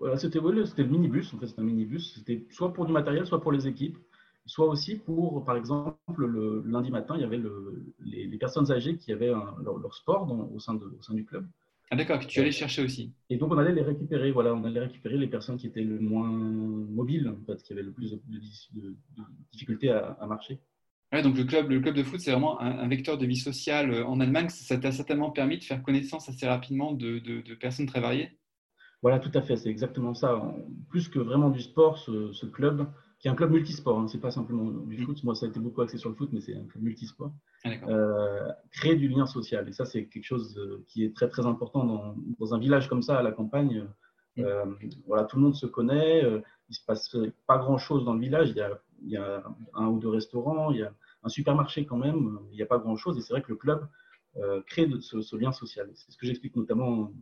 Voilà, 0.00 0.16
c'était 0.16 0.40
le 0.40 0.88
minibus. 0.88 1.32
En 1.34 1.38
fait, 1.38 1.46
c'est 1.46 1.58
un 1.60 1.64
minibus. 1.64 2.14
C'était 2.14 2.46
soit 2.50 2.72
pour 2.72 2.86
du 2.86 2.92
matériel, 2.92 3.26
soit 3.26 3.40
pour 3.40 3.52
les 3.52 3.68
équipes, 3.68 3.98
soit 4.46 4.66
aussi 4.66 4.96
pour, 4.96 5.44
par 5.44 5.56
exemple, 5.56 5.96
le 6.16 6.64
lundi 6.66 6.90
matin, 6.90 7.14
il 7.16 7.20
y 7.20 7.24
avait 7.24 7.36
le, 7.36 7.84
les, 8.00 8.38
personnes 8.38 8.72
âgées 8.72 8.96
qui 8.96 9.12
avaient 9.12 9.28
leur, 9.28 9.94
sport 9.94 10.26
au, 10.54 10.58
sein 10.58 10.74
de, 10.74 10.86
au 10.98 11.02
sein 11.02 11.12
du 11.14 11.26
club. 11.26 11.46
Ah 11.90 11.96
d'accord, 11.96 12.18
que 12.18 12.24
tu 12.24 12.40
allais 12.40 12.50
chercher 12.50 12.82
aussi. 12.82 13.12
Et 13.28 13.36
donc 13.36 13.52
on 13.52 13.58
allait 13.58 13.72
les 13.72 13.82
récupérer, 13.82 14.30
voilà, 14.30 14.54
on 14.54 14.64
allait 14.64 14.80
récupérer 14.80 15.18
les 15.18 15.26
personnes 15.26 15.56
qui 15.56 15.66
étaient 15.66 15.82
le 15.82 15.98
moins 15.98 16.28
mobiles, 16.28 17.28
en 17.28 17.44
fait, 17.44 17.62
qui 17.62 17.72
avaient 17.72 17.82
le 17.82 17.92
plus 17.92 18.12
de, 18.12 18.20
de, 18.74 18.94
difficultés 19.52 19.90
à, 19.90 20.26
marcher. 20.26 20.60
Ouais, 21.12 21.22
donc 21.22 21.36
le 21.36 21.44
club, 21.44 21.68
le 21.68 21.80
club 21.80 21.96
de 21.96 22.04
foot, 22.04 22.20
c'est 22.20 22.30
vraiment 22.30 22.60
un, 22.60 22.88
vecteur 22.88 23.18
de 23.18 23.26
vie 23.26 23.36
sociale 23.36 23.90
euh, 23.90 24.06
en 24.06 24.20
Allemagne. 24.20 24.48
Ça 24.48 24.78
t'a 24.78 24.92
certainement 24.92 25.30
permis 25.30 25.58
de 25.58 25.64
faire 25.64 25.82
connaissance 25.82 26.28
assez 26.28 26.46
rapidement 26.46 26.92
de, 26.92 27.18
de 27.18 27.54
personnes 27.54 27.86
très 27.86 28.00
variées. 28.00 28.30
Voilà, 29.02 29.18
tout 29.18 29.30
à 29.34 29.40
fait, 29.40 29.56
c'est 29.56 29.70
exactement 29.70 30.12
ça. 30.14 30.42
Plus 30.90 31.08
que 31.08 31.18
vraiment 31.18 31.48
du 31.48 31.60
sport, 31.60 31.98
ce, 31.98 32.46
club, 32.46 32.86
qui 33.18 33.28
est 33.28 33.30
un 33.30 33.34
club 33.34 33.50
multisport, 33.50 33.98
hein, 33.98 34.08
c'est 34.08 34.20
pas 34.20 34.30
simplement 34.30 34.70
du 34.70 34.98
mm. 34.98 35.04
foot. 35.04 35.24
Moi, 35.24 35.34
ça 35.34 35.46
a 35.46 35.48
été 35.48 35.58
beaucoup 35.58 35.80
axé 35.80 35.96
sur 35.96 36.10
le 36.10 36.14
foot, 36.16 36.30
mais 36.32 36.40
c'est 36.40 36.54
un 36.54 36.64
club 36.64 36.84
multisport. 36.84 37.32
Ah, 37.64 37.70
euh, 37.88 38.48
créer 38.70 38.96
du 38.96 39.08
lien 39.08 39.26
social. 39.26 39.68
Et 39.68 39.72
ça, 39.72 39.86
c'est 39.86 40.06
quelque 40.06 40.24
chose 40.24 40.58
euh, 40.58 40.84
qui 40.86 41.04
est 41.04 41.14
très, 41.14 41.28
très 41.28 41.46
important 41.46 42.14
dans, 42.38 42.54
un 42.54 42.58
village 42.58 42.88
comme 42.88 43.02
ça, 43.02 43.18
à 43.18 43.22
la 43.22 43.32
campagne. 43.32 43.86
Mm. 44.36 44.44
Euh, 44.44 44.64
voilà, 45.06 45.24
tout 45.24 45.36
le 45.36 45.42
monde 45.42 45.54
se 45.54 45.66
connaît. 45.66 46.22
il 46.68 46.74
se 46.74 46.84
passe 46.84 47.16
pas 47.46 47.56
grand-chose 47.56 48.04
dans 48.04 48.14
le 48.14 48.20
village. 48.20 48.50
Il 49.02 49.10
y, 49.10 49.16
a, 49.16 49.42
un 49.74 49.86
ou 49.86 49.98
deux 49.98 50.10
restaurants, 50.10 50.72
il 50.72 50.80
y 50.80 50.82
a 50.82 50.92
un 51.22 51.28
supermarché 51.30 51.86
quand 51.86 51.96
même. 51.96 52.38
Il 52.50 52.56
n'y 52.56 52.62
a 52.62 52.66
pas 52.66 52.78
grand-chose. 52.78 53.16
Et 53.16 53.22
c'est 53.22 53.32
vrai 53.32 53.42
que 53.42 53.50
le 53.50 53.56
club 53.56 53.88
crée 54.66 54.88
ce, 55.00 55.36
lien 55.36 55.52
social. 55.52 55.88
C'est 55.94 56.12
ce 56.12 56.18
que 56.18 56.26
j'explique 56.26 56.54
notamment 56.54 57.12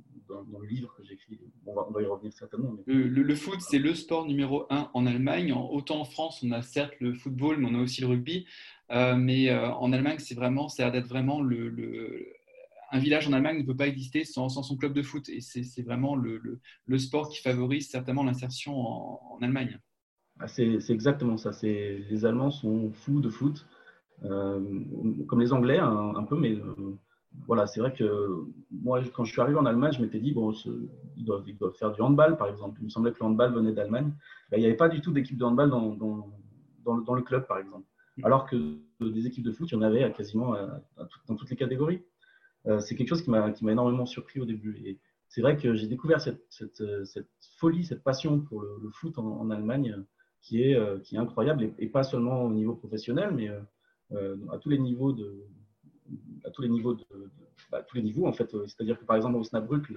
dans, 0.46 0.58
le 0.58 0.66
livre 0.66 0.94
que 0.96 1.04
j'écris. 1.04 1.38
on, 1.66 1.74
va, 1.74 2.02
y 2.02 2.06
revenir 2.06 2.32
certainement. 2.32 2.76
Le, 2.86 3.34
foot, 3.34 3.60
c'est 3.60 3.78
le 3.78 3.94
sport 3.94 4.26
numéro 4.26 4.66
un 4.70 4.90
en 4.94 5.06
Allemagne. 5.06 5.52
autant 5.52 6.00
en 6.00 6.04
France, 6.04 6.42
on 6.42 6.50
a 6.52 6.62
certes 6.62 6.94
le 7.00 7.14
football, 7.14 7.58
mais 7.58 7.68
on 7.70 7.74
a 7.74 7.82
aussi 7.82 8.00
le 8.00 8.06
rugby. 8.08 8.46
Euh, 8.90 9.16
mais 9.16 9.50
euh, 9.50 9.70
en 9.72 9.92
Allemagne, 9.92 10.18
c'est 10.18 10.34
vraiment, 10.34 10.68
ça 10.68 10.86
a 10.86 10.90
d'être 10.90 11.08
vraiment 11.08 11.42
le, 11.42 11.70
un 12.90 12.98
village 12.98 13.28
en 13.28 13.32
Allemagne 13.32 13.58
ne 13.58 13.64
peut 13.64 13.76
pas 13.76 13.86
exister 13.86 14.24
sans, 14.24 14.48
son 14.48 14.76
club 14.76 14.92
de 14.92 15.02
foot. 15.02 15.28
Et 15.28 15.40
c'est 15.40 15.82
vraiment 15.82 16.16
le, 16.16 16.60
sport 16.98 17.28
qui 17.28 17.40
favorise 17.40 17.90
certainement 17.90 18.24
l'insertion 18.24 18.74
en, 18.78 19.38
Allemagne. 19.42 19.78
Ah, 20.40 20.48
c'est 20.48 20.78
exactement 20.90 21.36
ça. 21.36 21.50
Les 21.62 22.24
Allemands 22.24 22.50
sont 22.50 22.90
fous 22.92 23.20
de 23.20 23.28
foot, 23.28 23.66
euh, 24.24 24.60
comme 25.26 25.40
les 25.40 25.52
Anglais 25.52 25.78
un, 25.78 26.22
peu, 26.24 26.36
mais 26.36 26.56
voilà, 27.46 27.66
c'est 27.66 27.80
vrai 27.80 27.92
que 27.92 28.44
moi, 28.70 29.00
quand 29.14 29.24
je 29.24 29.32
suis 29.32 29.40
arrivé 29.40 29.58
en 29.58 29.66
Allemagne, 29.66 29.92
je 29.92 30.02
m'étais 30.02 30.20
dit, 30.20 30.32
bon, 30.32 30.52
ils, 31.16 31.24
doivent, 31.24 31.44
ils, 31.46 31.56
doivent, 31.56 31.74
faire 31.74 31.92
du 31.92 32.00
handball, 32.00 32.36
par 32.36 32.48
exemple. 32.48 32.78
Il 32.80 32.84
me 32.84 32.90
semblait 32.90 33.12
que 33.12 33.18
le 33.20 33.26
handball 33.26 33.52
venait 33.52 33.72
d'Allemagne. 33.72 34.12
Ben, 34.50 34.58
il 34.58 34.60
n'y 34.60 34.66
avait 34.66 34.76
pas 34.76 34.88
du 34.88 35.00
tout 35.00 35.12
d'équipe 35.12 35.36
de 35.36 35.44
handball 35.44 35.70
dans, 35.70 35.94
dans, 35.94 36.28
dans, 36.84 37.14
le, 37.14 37.22
club, 37.22 37.46
par 37.46 37.58
exemple. 37.58 37.86
Alors 38.22 38.46
que 38.46 38.78
des 39.00 39.26
équipes 39.26 39.44
de 39.44 39.52
foot, 39.52 39.70
il 39.70 39.74
y 39.74 39.78
en 39.78 39.82
avait 39.82 40.12
quasiment 40.12 40.56
dans 41.26 41.36
toutes 41.36 41.50
les 41.50 41.56
catégories. 41.56 42.02
Euh, 42.66 42.80
c'est 42.80 42.96
quelque 42.96 43.08
chose 43.08 43.22
qui 43.22 43.30
m'a 43.30 43.52
énormément 43.62 44.06
surpris 44.06 44.40
au 44.40 44.44
début. 44.44 44.76
Et 44.84 44.98
c'est 45.28 45.40
vrai 45.40 45.56
que 45.56 45.74
j'ai 45.74 45.86
découvert 45.86 46.20
cette, 46.20 46.44
cette, 46.50 46.82
cette, 47.04 47.28
folie, 47.58 47.84
cette 47.84 48.02
passion 48.02 48.40
pour 48.40 48.62
le, 48.62 48.90
foot 48.90 49.18
en, 49.18 49.50
Allemagne 49.50 50.04
qui 50.40 50.62
est, 50.62 50.74
euh, 50.74 50.98
qui 51.00 51.16
est 51.16 51.18
incroyable, 51.18 51.72
et, 51.78 51.88
pas 51.88 52.02
seulement 52.02 52.44
au 52.44 52.50
niveau 52.50 52.74
professionnel, 52.74 53.32
mais 53.34 53.48
euh, 54.12 54.36
à 54.50 54.58
tous 54.58 54.68
les 54.68 54.78
niveaux 54.78 55.12
de, 55.12 55.44
à 56.44 56.50
tous 56.50 56.62
les 56.62 56.68
niveaux, 56.68 56.94
de, 56.94 57.04
bah, 57.70 57.82
tous 57.82 57.96
les 57.96 58.02
niveaux 58.02 58.26
en 58.26 58.32
fait. 58.32 58.50
C'est-à-dire 58.66 58.98
que 58.98 59.04
par 59.04 59.16
exemple 59.16 59.36
au 59.36 59.44
Snapbruck, 59.44 59.90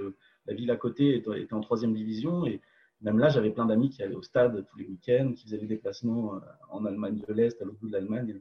la 0.46 0.54
ville 0.54 0.72
à 0.72 0.76
côté 0.76 1.16
était, 1.16 1.54
en 1.54 1.62
troisième 1.62 1.94
division 1.94 2.46
et 2.46 2.62
même 3.02 3.20
là 3.20 3.30
j'avais 3.30 3.52
plein 3.52 3.66
d'amis 3.66 3.90
qui 3.90 4.04
allaient 4.04 4.16
au 4.16 4.22
stade 4.22 4.66
tous 4.68 4.78
les 4.78 4.86
week-ends, 4.86 5.34
qui 5.36 5.46
faisaient 5.46 5.58
des 5.58 5.68
déplacements 5.68 6.36
euh, 6.36 6.40
en 6.70 6.86
Allemagne 6.86 7.24
de 7.28 7.34
l'Est, 7.34 7.62
à 7.62 7.66
l'autre 7.66 7.80
bout 7.80 7.88
de 7.88 7.94
l'Allemagne. 7.94 8.40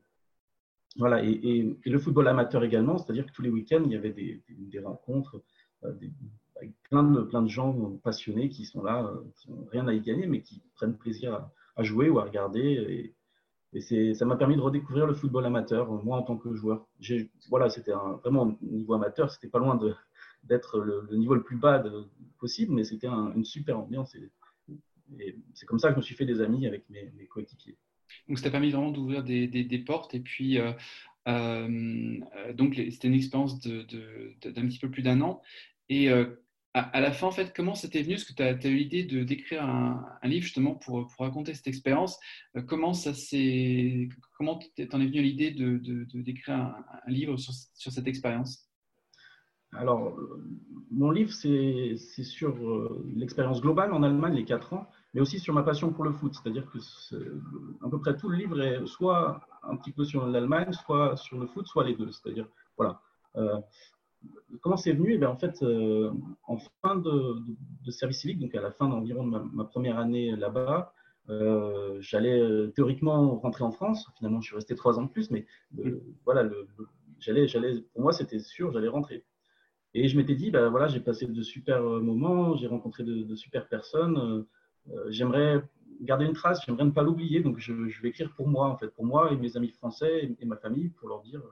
Voilà, 0.96 1.22
et, 1.22 1.76
le 1.84 1.98
football 1.98 2.28
amateur 2.28 2.64
également, 2.64 2.98
c'est-à-dire 2.98 3.24
que 3.26 3.32
tous 3.32 3.42
les 3.42 3.50
week-ends 3.50 3.82
il 3.84 3.92
y 3.92 3.96
avait 3.96 4.12
des, 4.12 4.80
rencontres 4.80 5.40
euh, 5.84 5.92
avec 6.56 6.72
plein 6.82 7.04
de, 7.04 7.22
plein 7.22 7.42
de 7.42 7.48
gens 7.48 7.96
passionnés 8.02 8.48
qui 8.48 8.64
sont 8.64 8.82
là, 8.82 9.04
euh, 9.04 9.22
qui 9.36 9.50
n'ont 9.50 9.66
rien 9.70 9.86
à 9.88 9.94
y 9.94 10.00
gagner, 10.00 10.26
mais 10.26 10.42
qui 10.42 10.60
prennent 10.74 10.96
plaisir 10.96 11.48
à, 11.76 11.82
jouer 11.82 12.10
ou 12.10 12.18
à 12.18 12.24
regarder. 12.24 13.14
Et 13.72 14.14
ça 14.14 14.24
m'a 14.24 14.36
permis 14.36 14.56
de 14.56 14.60
redécouvrir 14.60 15.06
le 15.06 15.14
football 15.14 15.46
amateur, 15.46 15.90
moi 16.04 16.18
en 16.18 16.22
tant 16.22 16.36
que 16.36 16.54
joueur. 16.54 16.88
Voilà, 17.48 17.70
c'était 17.70 17.92
vraiment 17.92 18.42
au 18.42 18.74
niveau 18.74 18.94
amateur, 18.94 19.30
c'était 19.30 19.48
pas 19.48 19.60
loin 19.60 19.78
d'être 20.44 20.80
le, 20.80 21.06
niveau 21.16 21.34
le 21.34 21.42
plus 21.42 21.56
bas 21.56 21.82
possible, 22.38 22.74
mais 22.74 22.84
c'était 22.84 23.06
une 23.06 23.44
super 23.44 23.78
ambiance. 23.78 24.14
Et, 24.16 24.30
c'est 25.54 25.66
comme 25.66 25.78
ça 25.78 25.88
que 25.88 25.94
je 25.94 25.98
me 25.98 26.02
suis 26.02 26.14
fait 26.14 26.26
des 26.26 26.40
amis 26.40 26.66
avec 26.66 26.88
mes, 26.90 27.26
coéquipiers. 27.28 27.76
Donc 28.28 28.38
ça 28.38 28.44
t'a 28.44 28.50
permis 28.50 28.70
vraiment 28.70 28.90
d'ouvrir 28.90 29.22
des, 29.22 29.46
des, 29.46 29.78
portes. 29.78 30.14
Et 30.14 30.20
puis, 30.20 30.58
euh, 30.58 30.72
euh, 31.28 32.52
donc 32.54 32.74
c'était 32.74 33.08
une 33.08 33.14
expérience 33.14 33.60
d'un 33.60 34.66
petit 34.66 34.78
peu 34.78 34.90
plus 34.90 35.02
d'un 35.02 35.20
an. 35.20 35.42
Et 35.88 36.10
euh, 36.10 36.26
à, 36.72 37.00
la 37.00 37.10
fin, 37.12 37.26
en 37.26 37.32
fait, 37.32 37.52
comment 37.54 37.74
c'était 37.74 38.02
venu? 38.02 38.14
Est-ce 38.14 38.24
que 38.24 38.32
tu 38.32 38.42
as, 38.42 38.70
eu 38.70 38.76
l'idée 38.76 39.02
de 39.02 39.24
d'écrire 39.24 39.64
un, 39.64 40.06
livre 40.22 40.44
justement 40.44 40.74
pour, 40.74 41.10
raconter 41.18 41.52
cette 41.54 41.66
expérience? 41.66 42.18
Euh, 42.56 42.62
Comment 42.62 42.94
ça 42.94 43.10
Comment 44.36 44.58
t'en 44.58 45.00
es 45.00 45.06
venu 45.06 45.22
l'idée 45.22 45.50
de, 45.50 45.78
d'écrire 46.14 46.56
un, 46.56 46.84
livre 47.08 47.36
sur, 47.38 47.92
cette 47.92 48.06
expérience? 48.06 48.68
Alors, 49.72 50.16
mon 50.90 51.10
livre, 51.10 51.32
c'est, 51.32 51.96
sur 51.96 52.56
euh, 52.56 53.04
l'expérience 53.16 53.60
globale 53.60 53.92
en 53.92 54.02
Allemagne, 54.02 54.34
les 54.34 54.44
quatre 54.44 54.72
ans, 54.72 54.88
mais 55.14 55.20
aussi 55.20 55.40
sur 55.40 55.54
ma 55.54 55.64
passion 55.64 55.92
pour 55.92 56.04
le 56.04 56.12
foot. 56.12 56.34
C'est-à-dire 56.34 56.70
que 56.70 56.78
à 57.84 57.88
peu 57.88 58.00
près 58.00 58.16
tout 58.16 58.28
le 58.28 58.36
livre 58.36 58.60
est 58.60 58.86
soit 58.86 59.40
un 59.64 59.76
petit 59.76 59.92
peu 59.92 60.04
sur 60.04 60.26
l'Allemagne, 60.26 60.72
soit 60.72 61.16
sur 61.16 61.38
le 61.38 61.46
foot, 61.46 61.66
soit 61.66 61.84
les 61.84 61.94
deux. 61.96 62.10
C'est-à-dire, 62.12 62.46
voilà. 62.76 63.00
Euh, 63.36 63.60
comment 64.60 64.76
c'est 64.76 64.92
venu? 64.92 65.18
Eh 65.20 65.26
En 65.26 65.36
fait, 65.36 65.62
euh, 65.62 66.10
en 66.44 66.58
fin 66.82 66.96
de, 66.96 67.90
service 67.90 68.20
civique, 68.20 68.38
donc 68.38 68.54
à 68.54 68.60
la 68.60 68.70
fin 68.70 68.88
d'environ 68.88 69.26
de 69.26 69.38
ma, 69.52 69.64
première 69.64 69.98
année 69.98 70.34
là-bas, 70.36 70.92
j'allais 72.00 72.70
théoriquement 72.74 73.38
rentrer 73.38 73.64
en 73.64 73.70
France. 73.70 74.10
Finalement, 74.18 74.40
je 74.40 74.48
suis 74.48 74.56
resté 74.56 74.74
trois 74.74 74.98
ans 74.98 75.04
de 75.04 75.10
plus, 75.10 75.30
mais 75.30 75.46
voilà, 76.24 76.48
j'allais, 77.18 77.46
j'allais, 77.46 77.80
pour 77.92 78.02
moi, 78.02 78.12
c'était 78.12 78.40
sûr, 78.40 78.72
j'allais 78.72 78.88
rentrer. 78.88 79.24
Et 79.94 80.08
je 80.08 80.16
m'étais 80.16 80.34
dit, 80.34 80.50
ben 80.50 80.68
voilà, 80.68 80.86
j'ai 80.86 81.00
passé 81.00 81.26
de 81.26 81.42
super 81.42 81.82
moments, 81.82 82.56
j'ai 82.56 82.66
rencontré 82.66 83.04
de, 83.04 83.34
super 83.34 83.68
personnes. 83.68 84.44
j'aimerais 85.08 85.62
garder 86.00 86.24
une 86.24 86.32
trace, 86.32 86.64
j'aimerais 86.64 86.84
ne 86.84 86.90
pas 86.90 87.02
l'oublier. 87.02 87.40
Donc, 87.40 87.58
je, 87.58 87.72
vais 87.72 88.08
écrire 88.08 88.32
pour 88.34 88.48
moi, 88.48 88.68
en 88.68 88.76
fait, 88.76 88.88
pour 88.88 89.04
moi 89.04 89.32
et 89.32 89.36
mes 89.36 89.56
amis 89.56 89.70
français 89.70 90.34
et, 90.38 90.44
ma 90.44 90.56
famille, 90.56 90.88
pour 90.88 91.08
leur 91.08 91.22
dire, 91.22 91.42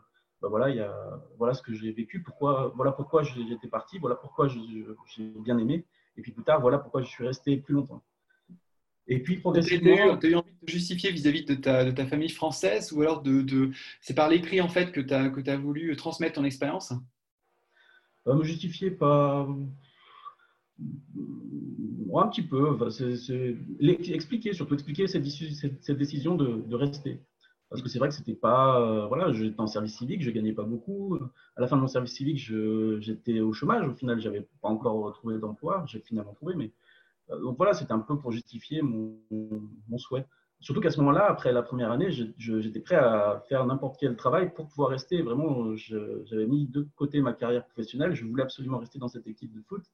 ben 0.41 0.49
voilà, 0.49 0.71
il 0.71 0.77
y 0.77 0.81
a, 0.81 0.95
voilà 1.37 1.55
ce 1.55 1.63
que 1.63 1.75
j'ai 1.75 1.93
vécu, 1.93 2.23
pourquoi, 2.23 2.73
voilà 2.77 2.93
pourquoi 2.93 3.23
j'étais 3.23 3.69
parti, 3.69 3.99
voilà 3.99 4.15
pourquoi 4.17 4.49
j'ai 4.49 5.33
bien 5.41 5.59
aimé. 5.59 5.85
Et 6.17 6.23
puis 6.23 6.33
plus 6.33 6.45
tard, 6.45 6.61
voilà 6.61 6.79
pourquoi 6.79 7.03
je 7.03 7.09
suis 7.09 7.27
resté 7.27 7.57
plus 7.57 7.75
longtemps. 7.75 8.03
Et 9.09 9.21
puis 9.21 9.39
progressivement. 9.39 10.19
Tu 10.19 10.27
as, 10.27 10.31
eu 10.31 10.35
envie 10.35 10.53
de 10.53 10.67
te 10.67 10.71
justifier 10.71 11.11
vis-à-vis 11.11 11.45
de, 11.45 11.55
ta, 11.55 11.85
de 11.85 11.91
ta, 11.91 12.07
famille 12.07 12.29
française 12.29 12.93
ou 12.93 13.01
alors 13.01 13.23
de, 13.23 13.41
de... 13.41 13.71
c'est 14.03 14.15
par 14.15 14.29
l'écrit 14.29 14.61
en 14.61 14.69
fait 14.69 14.93
que 14.93 15.01
tu 15.01 15.15
as, 15.15 15.31
que 15.31 15.49
as 15.49 15.57
voulu 15.57 15.97
transmettre 15.97 16.35
ton 16.35 16.45
expérience? 16.45 16.93
Euh, 18.27 18.35
Me 18.35 18.45
justifier 18.45 18.91
pas. 18.91 19.49
un 20.79 22.29
petit 22.29 22.43
peu. 22.43 22.75
Enfin, 22.75 22.91
c'est, 22.91 23.57
Expliquer, 23.81 24.53
surtout 24.53 24.75
expliquer 24.75 25.07
cette, 25.07 25.27
cette, 25.27 25.99
décision 25.99 26.35
de, 26.35 26.63
de, 26.67 26.77
rester. 26.77 27.21
Parce 27.71 27.83
que 27.83 27.89
c'est 27.89 27.99
vrai 27.99 28.09
que 28.09 28.15
c'était 28.15 28.35
pas. 28.35 28.81
Euh, 28.81 29.07
voilà, 29.07 29.33
j'étais 29.33 29.61
en 29.61 29.67
service 29.67 29.97
civique, 29.99 30.23
je 30.23 30.31
gagnais 30.31 30.55
pas 30.55 30.63
beaucoup. 30.63 31.19
À 31.57 31.61
la 31.61 31.67
fin 31.67 31.77
de 31.77 31.83
mon 31.83 31.89
service 31.89 32.13
civique, 32.13 32.39
j'étais 32.39 33.41
au 33.41 33.53
chômage. 33.53 33.87
Au 33.87 33.95
final, 33.95 34.21
j'avais 34.21 34.49
pas 34.63 34.69
encore 34.69 35.13
trouvé 35.13 35.39
d'emploi. 35.39 35.85
J'ai 35.87 36.01
finalement 36.01 36.33
trouvé, 36.33 36.55
mais 36.55 36.73
euh, 37.31 37.41
donc 37.41 37.57
voilà, 37.57 37.75
c'était 37.75 37.93
un 37.93 37.99
peu 37.99 38.19
pour 38.19 38.33
justifier 38.33 38.83
mon, 38.83 39.19
mon 39.31 39.99
souhait. 39.99 40.27
Surtout 40.61 40.81
qu'à 40.81 40.91
ce 40.91 40.99
moment-là, 40.99 41.27
après 41.31 41.53
la 41.53 41.63
première 41.63 41.93
année, 41.93 42.11
j'étais 42.11 42.81
prêt 42.81 42.97
à 42.97 43.45
faire 43.49 43.65
n'importe 43.65 43.97
quel 44.01 44.17
travail 44.17 44.53
pour 44.53 44.67
pouvoir 44.67 44.91
rester. 44.91 45.23
Vraiment, 45.23 45.77
j'avais 45.77 46.47
mis 46.47 46.67
de 46.67 46.89
côté 46.97 47.21
ma 47.21 47.33
carrière 47.33 47.65
professionnelle. 47.65 48.15
Je 48.15 48.25
voulais 48.25 48.43
absolument 48.43 48.79
rester 48.79 48.99
dans 48.99 49.07
cette 49.07 49.29
équipe 49.29 49.53
de 49.55 49.63
foot. 49.63 49.85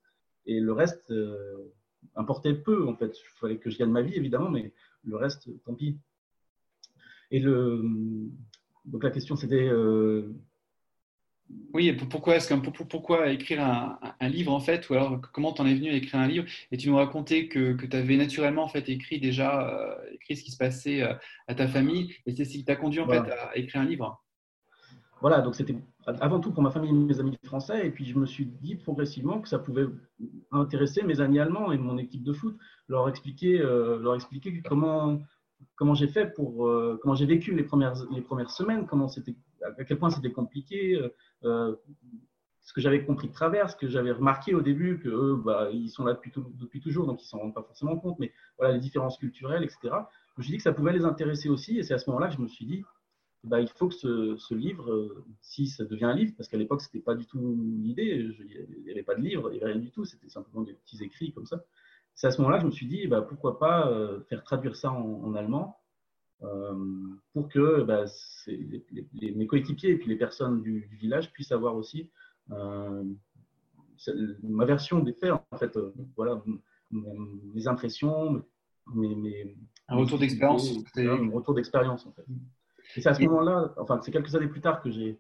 Et 0.46 0.60
le 0.60 0.72
reste 0.72 1.10
euh, 1.10 1.70
importait 2.16 2.54
peu, 2.54 2.88
en 2.88 2.96
fait. 2.96 3.14
Il 3.18 3.38
fallait 3.38 3.58
que 3.58 3.68
je 3.68 3.78
gagne 3.78 3.90
ma 3.90 4.00
vie, 4.00 4.14
évidemment, 4.14 4.50
mais 4.50 4.72
le 5.04 5.16
reste, 5.16 5.50
tant 5.64 5.74
pis. 5.74 5.98
Et 7.30 7.40
le, 7.40 7.82
donc 8.84 9.02
la 9.02 9.10
question, 9.10 9.36
c'était 9.36 9.68
euh, 9.68 10.34
oui, 11.72 11.92
pourquoi, 11.92 12.36
est-ce 12.36 12.54
pourquoi 12.54 13.30
écrire 13.30 13.62
un, 13.62 14.28
livre 14.28 14.52
en 14.52 14.60
fait, 14.60 14.88
ou 14.88 14.94
alors 14.94 15.20
comment 15.32 15.52
t'en 15.52 15.66
es 15.66 15.74
venu 15.74 15.90
à 15.90 15.94
écrire 15.94 16.20
un 16.20 16.26
livre? 16.26 16.46
Et 16.70 16.76
tu 16.76 16.88
nous 16.88 16.96
racontais 16.96 17.48
que, 17.48 17.72
que 17.72 17.86
tu 17.86 17.96
avais 17.96 18.16
naturellement 18.16 18.62
en 18.62 18.68
fait 18.68 18.88
écrit 18.88 19.20
déjà 19.20 19.68
euh, 19.68 19.94
écrit 20.12 20.36
ce 20.36 20.44
qui 20.44 20.50
se 20.50 20.56
passait 20.56 21.02
euh, 21.02 21.14
à 21.48 21.54
ta 21.54 21.68
famille, 21.68 22.14
et 22.26 22.34
c'est 22.34 22.44
ce 22.44 22.52
qui 22.52 22.64
t'a 22.64 22.76
conduit 22.76 23.00
en 23.00 23.08
fait 23.08 23.18
à 23.18 23.56
écrire 23.56 23.82
un 23.82 23.84
livre. 23.84 24.22
Voilà, 25.20 25.40
donc 25.40 25.54
c'était 25.54 25.76
avant 26.06 26.38
tout 26.38 26.52
pour 26.52 26.62
ma 26.62 26.70
famille 26.70 26.90
et 26.90 26.92
mes 26.92 27.18
amis 27.18 27.36
français, 27.44 27.86
et 27.86 27.90
puis 27.90 28.04
je 28.04 28.18
me 28.18 28.26
suis 28.26 28.46
dit 28.46 28.76
progressivement 28.76 29.40
que 29.40 29.48
ça 29.48 29.58
pouvait 29.58 29.86
intéresser 30.52 31.02
mes 31.02 31.20
amis 31.20 31.38
allemands 31.38 31.72
et 31.72 31.78
mon 31.78 31.98
équipe 31.98 32.22
de 32.22 32.32
foot, 32.32 32.56
leur 32.88 33.08
expliquer, 33.08 33.60
euh, 33.60 33.98
leur 33.98 34.14
expliquer 34.14 34.62
comment 34.62 35.18
comment 35.76 35.94
j'ai 35.94 36.08
fait 36.08 36.26
pour 36.34 36.70
comment 37.00 37.14
j'ai 37.14 37.26
vécu 37.26 37.54
les 37.54 37.64
premières 37.64 37.94
les 38.10 38.20
premières 38.20 38.50
semaines, 38.50 38.86
comment 38.86 39.08
c'était 39.08 39.34
à 39.64 39.84
quel 39.84 39.98
point 39.98 40.10
c'était 40.10 40.32
compliqué, 40.32 40.96
euh, 40.96 41.08
euh, 41.44 41.74
ce 42.62 42.72
que 42.72 42.80
j'avais 42.80 43.04
compris 43.04 43.28
de 43.28 43.32
travers, 43.32 43.70
ce 43.70 43.76
que 43.76 43.88
j'avais 43.88 44.12
remarqué 44.12 44.54
au 44.54 44.62
début, 44.62 44.98
que 44.98 45.08
eux, 45.08 45.36
bah, 45.36 45.68
ils 45.72 45.90
sont 45.90 46.04
là 46.04 46.14
depuis, 46.14 46.80
toujours, 46.80 47.06
donc 47.06 47.22
ils 47.22 47.26
s'en 47.26 47.38
rendent 47.38 47.54
pas 47.54 47.62
forcément 47.62 47.98
compte, 47.98 48.18
mais 48.18 48.32
voilà, 48.58 48.74
les 48.74 48.80
différences 48.80 49.18
culturelles, 49.18 49.64
etc. 49.64 49.78
Je 49.82 50.38
me 50.38 50.42
suis 50.42 50.52
dit 50.52 50.56
que 50.56 50.62
ça 50.62 50.72
pouvait 50.72 50.92
les 50.92 51.04
intéresser 51.04 51.48
aussi, 51.48 51.78
et 51.78 51.82
c'est 51.82 51.94
à 51.94 51.98
ce 51.98 52.08
moment-là 52.08 52.28
que 52.28 52.34
je 52.34 52.40
me 52.40 52.48
suis 52.48 52.64
dit, 52.64 52.82
bah, 53.42 53.60
il 53.60 53.68
faut 53.68 53.88
que 53.88 53.94
ce, 53.94 54.54
livre, 54.54 54.90
euh, 54.90 55.24
si 55.42 55.66
ça 55.66 55.84
devient 55.84 56.06
un 56.06 56.14
livre, 56.14 56.32
parce 56.38 56.48
qu'à 56.48 56.56
l'époque, 56.56 56.80
ce 56.80 56.88
n'était 56.88 57.04
pas 57.04 57.14
du 57.14 57.26
tout 57.26 57.54
l'idée, 57.82 58.26
il 58.38 58.82
n'y 58.84 58.90
avait 58.90 59.02
pas 59.02 59.14
de 59.14 59.20
livre, 59.20 59.50
il 59.52 59.58
n'y 59.58 59.62
avait 59.62 59.72
rien 59.72 59.80
du 59.80 59.90
tout, 59.90 60.06
c'était 60.06 60.30
simplement 60.30 60.62
des 60.62 60.72
petits 60.72 61.04
écrits 61.04 61.34
comme 61.34 61.46
ça. 61.46 61.62
C'est 62.14 62.28
à 62.28 62.30
ce 62.30 62.38
moment-là 62.38 62.58
que 62.58 62.62
je 62.62 62.66
me 62.66 62.72
suis 62.72 62.86
dit, 62.86 63.06
bah, 63.06 63.22
pourquoi 63.22 63.58
pas 63.58 63.92
faire 64.28 64.44
traduire 64.44 64.76
ça 64.76 64.90
en 64.90 65.34
allemand 65.34 65.76
euh, 66.42 66.74
pour 67.32 67.48
que 67.48 67.82
bah, 67.82 68.04
mes 69.12 69.46
coéquipiers 69.46 69.90
et 69.90 69.96
puis 69.96 70.08
les 70.08 70.16
personnes 70.16 70.62
du, 70.62 70.88
village 71.00 71.32
puissent 71.32 71.52
avoir 71.52 71.76
aussi 71.76 72.10
euh, 72.50 73.04
ma 74.42 74.64
version 74.64 74.98
des 75.00 75.12
faits, 75.14 75.32
en 75.32 75.56
fait, 75.56 75.76
euh, 75.76 75.94
voilà, 76.16 76.42
mes 76.90 77.66
impressions, 77.66 78.44
mes, 78.94 79.56
un 79.88 79.96
retour 79.96 80.18
d'expérience. 80.18 80.70
Un 80.96 81.30
retour 81.30 81.54
d'expérience, 81.54 82.06
en 82.06 82.12
fait. 82.12 82.24
Et 82.96 83.00
c'est 83.00 83.08
à 83.08 83.14
ce 83.14 83.22
moment-là, 83.22 83.72
enfin, 83.78 84.00
c'est 84.02 84.10
quelques 84.10 84.34
années 84.34 84.48
plus 84.48 84.60
tard 84.60 84.82
que 84.82 84.90
j'ai 84.90 85.18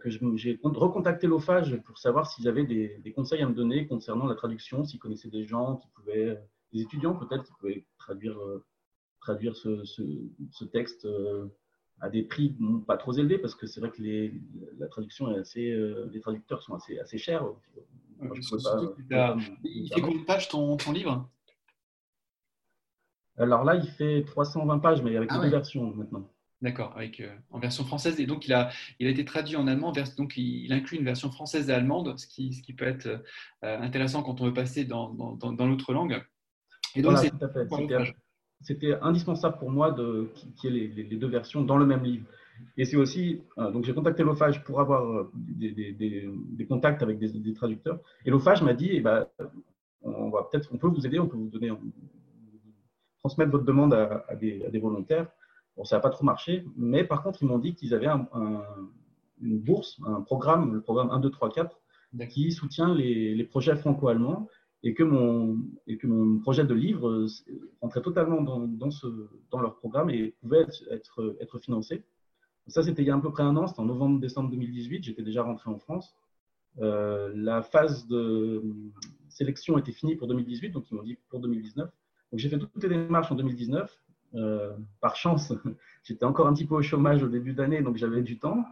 que 0.00 0.10
j'ai 0.10 0.58
recontacté 0.62 1.26
l'OFAGE 1.26 1.76
pour 1.82 1.98
savoir 1.98 2.30
s'ils 2.30 2.48
avaient 2.48 2.64
des, 2.64 2.98
des, 2.98 3.12
conseils 3.12 3.42
à 3.42 3.48
me 3.48 3.54
donner 3.54 3.86
concernant 3.86 4.26
la 4.26 4.34
traduction, 4.34 4.84
s'ils 4.84 4.98
connaissaient 4.98 5.30
des 5.30 5.44
gens 5.44 5.76
qui 5.76 5.88
pouvaient, 5.94 6.40
des 6.72 6.82
étudiants 6.82 7.14
peut-être 7.14 7.44
qui 7.44 7.52
pouvaient 7.60 7.86
traduire 7.98 8.36
traduire 9.20 9.56
ce, 9.56 9.84
ce, 9.84 10.64
texte 10.64 11.04
euh, 11.04 11.48
à 12.00 12.08
des 12.08 12.22
prix 12.22 12.56
pas 12.86 12.96
trop 12.96 13.12
élevés 13.12 13.38
parce 13.38 13.54
que 13.54 13.66
c'est 13.66 13.80
vrai 13.80 13.90
que 13.90 14.00
les, 14.00 14.32
la 14.78 14.86
traduction 14.86 15.30
est 15.34 15.38
assez, 15.38 15.70
euh, 15.70 16.08
les 16.12 16.20
traducteurs 16.20 16.62
sont 16.62 16.74
assez, 16.74 16.98
assez 16.98 17.18
chers. 17.18 17.44
il 19.64 19.92
fait 19.92 20.00
combien 20.00 20.20
de 20.20 20.24
pages 20.24 20.48
ton, 20.48 20.76
ton 20.76 20.92
livre? 20.92 21.28
Alors 23.36 23.62
là, 23.64 23.76
il 23.76 23.86
fait 23.86 24.24
320 24.24 24.78
pages, 24.80 25.02
mais 25.02 25.16
avec 25.16 25.30
ah 25.32 25.40
deux 25.40 25.48
versions 25.48 25.94
maintenant. 25.94 26.28
D'accord, 26.60 26.92
avec 26.96 27.20
euh, 27.20 27.32
en 27.50 27.60
version 27.60 27.84
française. 27.84 28.18
Et 28.18 28.26
donc, 28.26 28.46
il 28.46 28.52
a, 28.52 28.70
il 28.98 29.06
a 29.06 29.10
été 29.10 29.24
traduit 29.24 29.56
en 29.56 29.68
allemand. 29.68 29.92
Donc, 30.16 30.36
il, 30.36 30.72
inclut 30.72 30.98
une 30.98 31.04
version 31.04 31.30
française 31.30 31.70
et 31.70 31.72
allemande, 31.72 32.18
ce 32.18 32.26
qui, 32.26 32.52
ce 32.52 32.62
qui 32.62 32.72
peut 32.72 32.86
être 32.86 33.22
intéressant 33.62 34.22
quand 34.22 34.40
on 34.40 34.46
veut 34.46 34.54
passer 34.54 34.84
dans, 34.84 35.10
dans, 35.10 35.52
dans, 35.52 35.66
l'autre 35.66 35.92
langue. 35.92 36.20
Et 36.96 37.02
donc, 37.02 37.16
c'était 38.60 38.94
indispensable 39.02 39.58
pour 39.58 39.70
moi 39.70 39.92
de 39.92 40.30
qu'il 40.56 40.74
y 40.74 40.84
ait 40.84 40.88
les, 40.88 41.16
deux 41.16 41.28
versions 41.28 41.62
dans 41.62 41.76
le 41.76 41.86
même 41.86 42.02
livre. 42.02 42.24
Et 42.76 42.84
c'est 42.84 42.96
aussi, 42.96 43.42
euh, 43.58 43.70
donc 43.70 43.84
j'ai 43.84 43.94
contacté 43.94 44.24
l'OFAGE 44.24 44.64
pour 44.64 44.80
avoir 44.80 45.04
euh, 45.04 45.30
des, 45.34 46.66
contacts 46.68 47.02
avec 47.02 47.18
des, 47.18 47.54
traducteurs. 47.54 48.00
Et 48.24 48.30
l'OFAGE 48.30 48.62
m'a 48.62 48.74
dit, 48.74 48.90
eh 48.92 49.00
ben, 49.00 49.26
on 50.02 50.30
va 50.30 50.48
peut-être, 50.50 50.68
on 50.72 50.78
peut 50.78 50.88
vous 50.88 51.06
aider, 51.06 51.20
on 51.20 51.28
peut 51.28 51.36
vous 51.36 51.48
donner, 51.48 51.70
transmettre 53.20 53.52
votre 53.52 53.64
demande 53.64 53.94
à, 53.94 54.34
des, 54.34 54.78
volontaires. 54.80 55.28
Bon, 55.78 55.84
ça 55.84 55.96
n'a 55.96 56.00
pas 56.00 56.10
trop 56.10 56.24
marché, 56.24 56.66
mais 56.76 57.04
par 57.04 57.22
contre, 57.22 57.42
ils 57.42 57.46
m'ont 57.46 57.58
dit 57.58 57.74
qu'ils 57.74 57.94
avaient 57.94 58.08
une 59.40 59.58
bourse, 59.60 59.98
un 60.04 60.20
programme, 60.20 60.74
le 60.74 60.82
programme 60.82 61.10
1, 61.10 61.20
2, 61.20 61.30
3, 61.30 61.50
4, 61.50 61.80
qui 62.28 62.52
soutient 62.52 62.94
les 62.94 63.44
projets 63.44 63.76
franco-allemands 63.76 64.48
et 64.82 64.94
que 64.94 65.02
mon, 65.02 65.58
et 65.86 65.98
que 65.98 66.06
mon 66.06 66.38
projet 66.38 66.64
de 66.64 66.74
livre 66.74 67.08
euh, 67.08 67.26
rentrait 67.80 68.02
totalement 68.02 68.42
dans, 68.42 68.60
dans, 68.60 68.90
ce, 68.90 69.06
dans 69.50 69.60
leur 69.60 69.76
programme 69.76 70.10
et 70.10 70.34
pouvait 70.40 70.60
être, 70.90 71.36
être, 71.40 71.58
financé. 71.58 72.04
Ça, 72.68 72.82
c'était 72.82 73.02
il 73.02 73.08
y 73.08 73.10
a 73.10 73.16
à 73.16 73.20
peu 73.20 73.32
près 73.32 73.42
un 73.42 73.56
an, 73.56 73.66
c'était 73.66 73.80
en 73.80 73.86
novembre-décembre 73.86 74.50
2018, 74.50 75.04
j'étais 75.04 75.22
déjà 75.22 75.42
rentré 75.42 75.70
en 75.70 75.78
France. 75.78 76.14
Euh, 76.80 77.32
la 77.34 77.62
phase 77.62 78.06
de 78.06 78.62
sélection 79.28 79.78
était 79.78 79.92
finie 79.92 80.16
pour 80.16 80.28
2018, 80.28 80.70
donc 80.70 80.90
ils 80.90 80.94
m'ont 80.94 81.02
dit 81.02 81.18
pour 81.28 81.40
2019. 81.40 81.90
Donc 82.30 82.38
j'ai 82.38 82.48
fait 82.48 82.58
toutes 82.58 82.82
les 82.82 82.88
démarches 82.88 83.32
en 83.32 83.34
2019. 83.34 83.98
Euh, 84.34 84.76
par 85.00 85.16
chance, 85.16 85.52
j'étais 86.04 86.24
encore 86.24 86.46
un 86.46 86.54
petit 86.54 86.66
peu 86.66 86.74
au 86.76 86.82
chômage 86.82 87.22
au 87.22 87.28
début 87.28 87.52
d'année, 87.52 87.82
donc 87.82 87.96
j'avais 87.96 88.22
du 88.22 88.38
temps. 88.38 88.64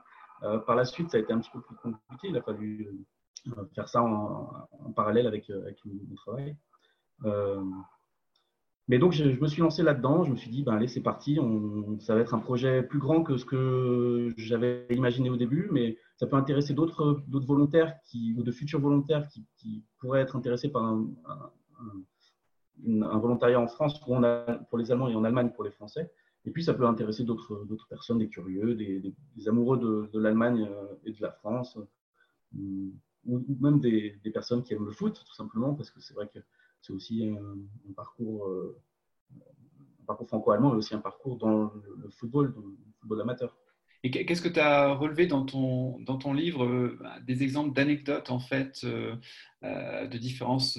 par 0.66 0.76
la 0.76 0.84
suite, 0.84 1.10
ça 1.10 1.16
a 1.16 1.20
été 1.20 1.32
un 1.32 1.38
petit 1.38 1.50
peu 1.50 1.60
plus 1.60 1.76
compliqué. 1.76 2.28
Il 2.28 2.36
a 2.36 2.42
fallu 2.42 3.06
faire 3.74 3.88
ça 3.88 4.02
en, 4.02 4.92
parallèle 4.94 5.26
avec, 5.26 5.50
euh, 5.50 5.62
avec, 5.62 5.78
mon 5.84 6.14
travail. 6.14 6.56
Euh, 7.24 7.62
mais 8.88 8.98
donc, 8.98 9.12
je, 9.12 9.24
me 9.24 9.46
suis 9.48 9.62
lancé 9.62 9.82
là-dedans. 9.82 10.24
Je 10.24 10.30
me 10.30 10.36
suis 10.36 10.50
dit, 10.50 10.62
ben, 10.62 10.74
allez, 10.74 10.88
c'est 10.88 11.02
parti. 11.02 11.38
Ça 12.00 12.14
va 12.14 12.20
être 12.20 12.34
un 12.34 12.38
projet 12.38 12.82
plus 12.82 12.98
grand 12.98 13.22
que 13.22 13.36
ce 13.36 13.44
que 13.44 14.32
j'avais 14.36 14.86
imaginé 14.90 15.28
au 15.28 15.36
début, 15.36 15.68
mais 15.72 15.98
ça 16.16 16.26
peut 16.26 16.36
intéresser 16.36 16.72
d'autres 16.72 17.22
volontaires 17.28 17.94
ou 18.36 18.42
de 18.42 18.52
futurs 18.52 18.80
volontaires 18.80 19.26
qui, 19.28 19.44
qui 19.56 19.84
pourraient 19.98 20.20
être 20.20 20.36
intéressés 20.36 20.68
par 20.68 20.84
un, 20.84 21.06
un, 21.80 22.00
volontariat 22.84 23.60
en 23.60 23.66
France 23.66 24.00
pour, 24.00 24.20
pour, 24.68 24.78
les 24.78 24.92
Allemands 24.92 25.08
et 25.08 25.14
en 25.14 25.24
Allemagne 25.24 25.50
pour 25.50 25.64
les 25.64 25.70
Français. 25.70 26.10
Et 26.44 26.50
puis, 26.50 26.62
ça 26.62 26.74
peut 26.74 26.86
intéresser 26.86 27.24
d'autres 27.24 27.86
personnes, 27.88 28.18
des 28.18 28.28
curieux, 28.28 28.74
des, 28.74 29.48
amoureux 29.48 30.08
de, 30.12 30.18
l'Allemagne 30.18 30.68
euh, 30.70 30.94
et 31.04 31.12
de 31.12 31.20
la 31.20 31.32
France 31.32 31.76
ou 32.54 32.92
même 33.60 33.80
des, 33.80 34.20
personnes 34.32 34.62
qui 34.62 34.74
aiment 34.74 34.86
le 34.86 34.92
foot, 34.92 35.22
tout 35.26 35.34
simplement, 35.34 35.74
parce 35.74 35.90
que 35.90 36.00
c'est 36.00 36.14
vrai 36.14 36.28
que 36.28 36.38
c'est 36.80 36.92
aussi 36.92 37.28
un, 37.28 37.92
parcours, 37.94 38.46
euh, 38.46 38.80
parcours 40.06 40.28
franco-allemand, 40.28 40.70
mais 40.70 40.76
aussi 40.76 40.94
un 40.94 41.00
parcours 41.00 41.36
dans 41.36 41.72
le, 41.74 42.08
football, 42.10 42.54
dans 42.54 42.60
le 42.60 42.76
football 43.00 43.20
amateur. 43.22 43.56
Et 44.06 44.26
qu'est-ce 44.26 44.42
que 44.42 44.48
tu 44.48 44.60
as 44.60 44.92
relevé 44.92 45.26
dans 45.26 45.44
ton, 45.44 45.98
dans 46.00 46.16
ton 46.16 46.32
livre 46.32 46.96
bah, 47.00 47.16
Des 47.26 47.42
exemples 47.42 47.74
d'anecdotes, 47.74 48.30
en 48.30 48.38
fait, 48.38 48.84
de 48.84 50.16
différences 50.16 50.78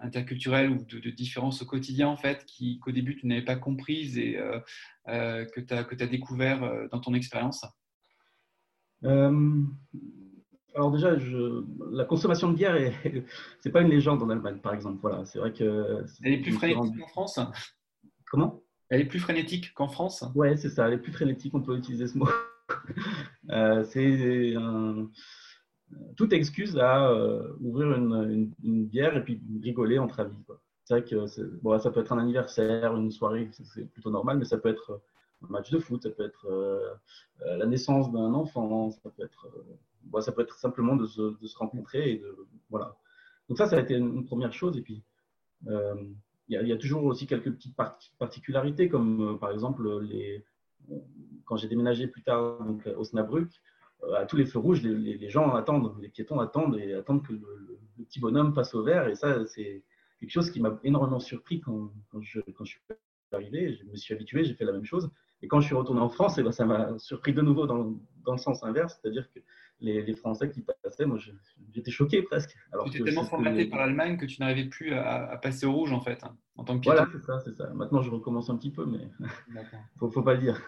interculturelles 0.00 0.70
ou 0.70 0.82
de, 0.82 1.10
différences 1.10 1.60
au 1.60 1.66
quotidien, 1.66 2.08
en 2.08 2.16
fait, 2.16 2.46
qu'au 2.80 2.92
début 2.92 3.16
tu 3.16 3.26
n'avais 3.26 3.44
pas 3.44 3.56
comprises 3.56 4.16
et 4.16 4.38
que 5.06 5.60
tu 5.60 5.74
as, 5.74 5.86
as, 5.86 6.06
découvert 6.06 6.88
dans 6.90 7.00
ton 7.00 7.12
expérience? 7.12 7.66
Alors 10.76 10.92
déjà, 10.92 11.18
je, 11.18 11.64
la 11.90 12.04
consommation 12.04 12.50
de 12.50 12.56
bière, 12.56 12.76
c'est 13.60 13.70
pas 13.70 13.80
une 13.80 13.88
légende 13.88 14.22
en 14.22 14.30
Allemagne, 14.30 14.58
par 14.58 14.74
exemple. 14.74 14.98
Voilà, 15.00 15.24
c'est 15.24 15.38
vrai 15.38 15.52
que. 15.52 16.04
Elle 16.22 16.34
est 16.34 16.42
plus 16.42 16.52
frénétique 16.52 16.98
qu'en 16.98 17.06
France? 17.08 17.40
Comment? 18.30 18.62
Elle 18.88 19.00
est 19.00 19.06
plus 19.06 19.20
frénétique 19.20 19.74
qu'en 19.74 19.88
France. 19.88 20.24
Ouais, 20.34 20.56
c'est 20.56 20.68
ça. 20.68 20.86
Elle 20.86 20.94
est 20.94 20.98
plus 20.98 21.12
frénétique. 21.12 21.54
On 21.54 21.62
peut 21.62 21.76
utiliser 21.76 22.06
ce 22.06 22.18
mot. 22.18 22.28
Euh, 23.50 23.84
c'est 23.84 24.54
toute 26.16 26.32
excuse 26.32 26.76
à 26.78 27.10
euh, 27.10 27.54
ouvrir 27.60 27.92
une, 27.92 28.52
bière 28.86 29.16
et 29.16 29.22
puis 29.22 29.40
rigoler 29.62 30.00
entre 30.00 30.18
amis. 30.18 30.34
C'est 30.84 30.94
vrai 30.94 31.04
que 31.04 31.60
bon, 31.62 31.78
ça 31.78 31.92
peut 31.92 32.00
être 32.00 32.12
un 32.12 32.18
anniversaire, 32.18 32.96
une 32.96 33.12
soirée, 33.12 33.48
c'est 33.52 33.88
plutôt 33.92 34.10
normal, 34.10 34.38
mais 34.38 34.44
ça 34.44 34.58
peut 34.58 34.68
être 34.68 35.00
un 35.44 35.48
match 35.48 35.70
de 35.70 35.78
foot, 35.78 36.02
ça 36.02 36.10
peut 36.10 36.24
être 36.24 36.46
euh, 36.50 36.92
la 37.56 37.66
naissance 37.66 38.10
d'un 38.10 38.34
enfant, 38.34 38.90
ça 38.90 39.10
peut 39.10 39.24
être 39.24 39.46
ça 40.20 40.32
peut 40.32 40.42
être 40.42 40.58
simplement 40.58 40.96
de 40.96 41.06
se, 41.06 41.40
de 41.40 41.46
se, 41.46 41.56
rencontrer. 41.56 42.12
Et 42.12 42.18
de, 42.18 42.46
voilà. 42.70 42.96
Donc 43.48 43.58
ça, 43.58 43.66
ça 43.66 43.76
a 43.76 43.80
été 43.80 43.94
une, 43.94 44.24
première 44.24 44.52
chose. 44.52 44.76
Et 44.76 44.82
puis, 44.82 45.02
euh, 45.68 45.94
il 46.48 46.68
y, 46.68 46.72
a 46.72 46.76
toujours 46.76 47.04
aussi 47.04 47.26
quelques 47.26 47.52
petites 47.52 47.76
particularités, 48.18 48.88
comme 48.88 49.34
euh, 49.34 49.34
par 49.34 49.50
exemple, 49.50 50.00
les, 50.02 50.44
quand 51.44 51.56
j'ai 51.56 51.68
déménagé 51.68 52.06
plus 52.06 52.22
tard 52.22 52.62
donc, 52.62 52.86
au 52.96 53.04
Snabruck, 53.04 53.48
euh, 54.04 54.14
à 54.14 54.26
tous 54.26 54.36
les 54.36 54.46
feux 54.46 54.58
rouges, 54.58 54.82
les, 54.82 55.28
gens 55.28 55.54
attendent, 55.54 55.94
les 56.00 56.08
piétons 56.08 56.38
attendent 56.38 56.78
et 56.78 56.94
attendent 56.94 57.26
que 57.26 57.32
le, 57.32 57.78
petit 58.04 58.20
bonhomme 58.20 58.52
passe 58.54 58.74
au 58.74 58.82
vert. 58.82 59.08
Et 59.08 59.14
ça, 59.14 59.44
c'est 59.46 59.82
quelque 60.20 60.30
chose 60.30 60.50
qui 60.50 60.60
m'a 60.60 60.78
énormément 60.84 61.18
surpris 61.18 61.60
quand, 61.60 61.90
je, 62.20 62.40
suis 62.64 62.80
arrivé. 63.32 63.74
Je 63.74 63.84
me 63.84 63.96
suis 63.96 64.14
habitué, 64.14 64.44
j'ai 64.44 64.54
fait 64.54 64.66
la 64.66 64.72
même 64.72 64.84
chose. 64.84 65.10
Et 65.42 65.48
quand 65.48 65.60
je 65.60 65.66
suis 65.66 65.74
retourné 65.74 66.00
en 66.00 66.08
France, 66.08 66.38
eh 66.38 66.42
ben, 66.42 66.52
ça 66.52 66.64
m'a 66.64 66.98
surpris 66.98 67.32
de 67.32 67.40
nouveau 67.40 67.66
dans, 67.66 67.98
dans 68.24 68.32
le 68.32 68.38
sens 68.38 68.62
inverse, 68.62 68.98
c'est-à-dire 69.00 69.30
que 69.32 69.40
les, 69.80 70.14
Français 70.14 70.50
qui 70.50 70.62
passaient, 70.82 71.06
moi 71.06 71.18
j'étais 71.72 71.90
choqué 71.90 72.22
presque. 72.22 72.56
Alors 72.72 72.90
tu 72.90 72.96
étais 72.96 73.04
tellement 73.04 73.24
formaté 73.24 73.66
par 73.66 73.80
l'Allemagne 73.80 74.16
que 74.16 74.26
tu 74.26 74.40
n'arrivais 74.40 74.64
plus 74.64 74.94
à, 74.94 75.38
passer 75.42 75.66
au 75.66 75.72
rouge 75.72 75.92
en 75.92 76.00
fait, 76.00 76.24
hein, 76.24 76.36
en 76.56 76.64
tant 76.64 76.78
que 76.78 76.84
Voilà, 76.84 77.06
c'est 77.12 77.22
ça, 77.22 77.40
c'est 77.40 77.54
ça. 77.54 77.72
Maintenant 77.74 78.02
je 78.02 78.10
recommence 78.10 78.50
un 78.50 78.56
petit 78.56 78.70
peu, 78.70 78.86
mais 78.86 79.08
il 79.50 79.98
faut, 79.98 80.10
faut 80.10 80.22
pas 80.22 80.34
le 80.34 80.40
dire. 80.40 80.60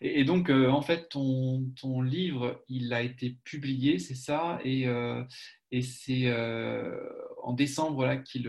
Et, 0.00 0.24
donc, 0.24 0.50
euh, 0.50 0.68
en 0.68 0.82
fait, 0.82 1.08
ton, 1.08 1.70
ton, 1.80 2.02
livre, 2.02 2.62
il 2.68 2.92
a 2.92 3.02
été 3.02 3.38
publié, 3.44 3.98
c'est 3.98 4.14
ça, 4.14 4.58
et, 4.64 4.86
euh, 4.86 5.22
et 5.70 5.82
c'est 5.82 6.26
euh, 6.26 6.96
en 7.42 7.52
décembre 7.52 8.04
là 8.04 8.16
qu'il 8.16 8.46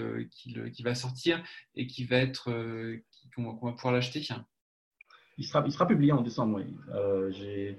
va 0.83 0.95
sortir 0.95 1.43
et 1.75 1.87
qui 1.87 2.05
va 2.05 2.17
être, 2.17 2.51
qu'on 3.35 3.43
va 3.43 3.71
pouvoir 3.71 3.93
l'acheter. 3.93 4.25
Il 5.37 5.45
sera, 5.45 5.63
il 5.65 5.71
sera 5.71 5.87
publié 5.87 6.11
en 6.11 6.21
décembre, 6.21 6.57
oui. 6.57 6.75
J'ai 7.31 7.77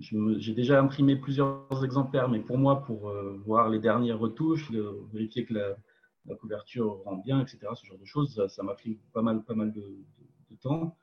j'ai 0.00 0.54
déjà 0.54 0.80
imprimé 0.80 1.16
plusieurs 1.16 1.84
exemplaires, 1.84 2.28
mais 2.28 2.40
pour 2.40 2.58
moi, 2.58 2.82
pour 2.82 3.08
euh, 3.08 3.40
voir 3.44 3.68
les 3.68 3.78
dernières 3.78 4.18
retouches, 4.18 4.70
vérifier 5.12 5.44
que 5.44 5.54
la, 5.54 5.76
couverture 6.36 7.02
rend 7.04 7.16
bien, 7.16 7.40
etc., 7.40 7.58
ce 7.74 7.84
genre 7.84 7.98
de 7.98 8.04
choses, 8.04 8.46
ça 8.48 8.62
m'a 8.62 8.74
pris 8.74 8.98
pas 9.12 9.22
mal, 9.22 9.42
pas 9.42 9.54
mal 9.54 9.72
de, 9.72 9.82
temps. 10.62 10.96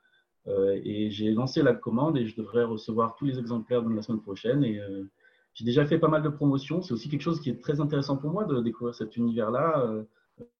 Euh, 0.48 0.80
et 0.82 1.10
j'ai 1.10 1.30
lancé 1.30 1.62
la 1.62 1.74
commande 1.74 2.16
et 2.16 2.26
je 2.26 2.34
devrais 2.34 2.64
recevoir 2.64 3.14
tous 3.16 3.26
les 3.26 3.38
exemplaires 3.38 3.82
dans 3.82 3.90
la 3.90 4.02
semaine 4.02 4.22
prochaine. 4.22 4.64
Et 4.64 4.80
j'ai 5.54 5.64
déjà 5.64 5.84
fait 5.84 5.98
pas 5.98 6.08
mal 6.08 6.22
de 6.22 6.28
promotions. 6.28 6.82
C'est 6.82 6.94
aussi 6.94 7.08
quelque 7.08 7.22
chose 7.22 7.40
qui 7.40 7.50
est 7.50 7.60
très 7.60 7.80
intéressant 7.80 8.16
pour 8.16 8.30
moi 8.30 8.44
de 8.44 8.60
découvrir 8.60 8.94
cet 8.94 9.16
univers-là, 9.16 10.04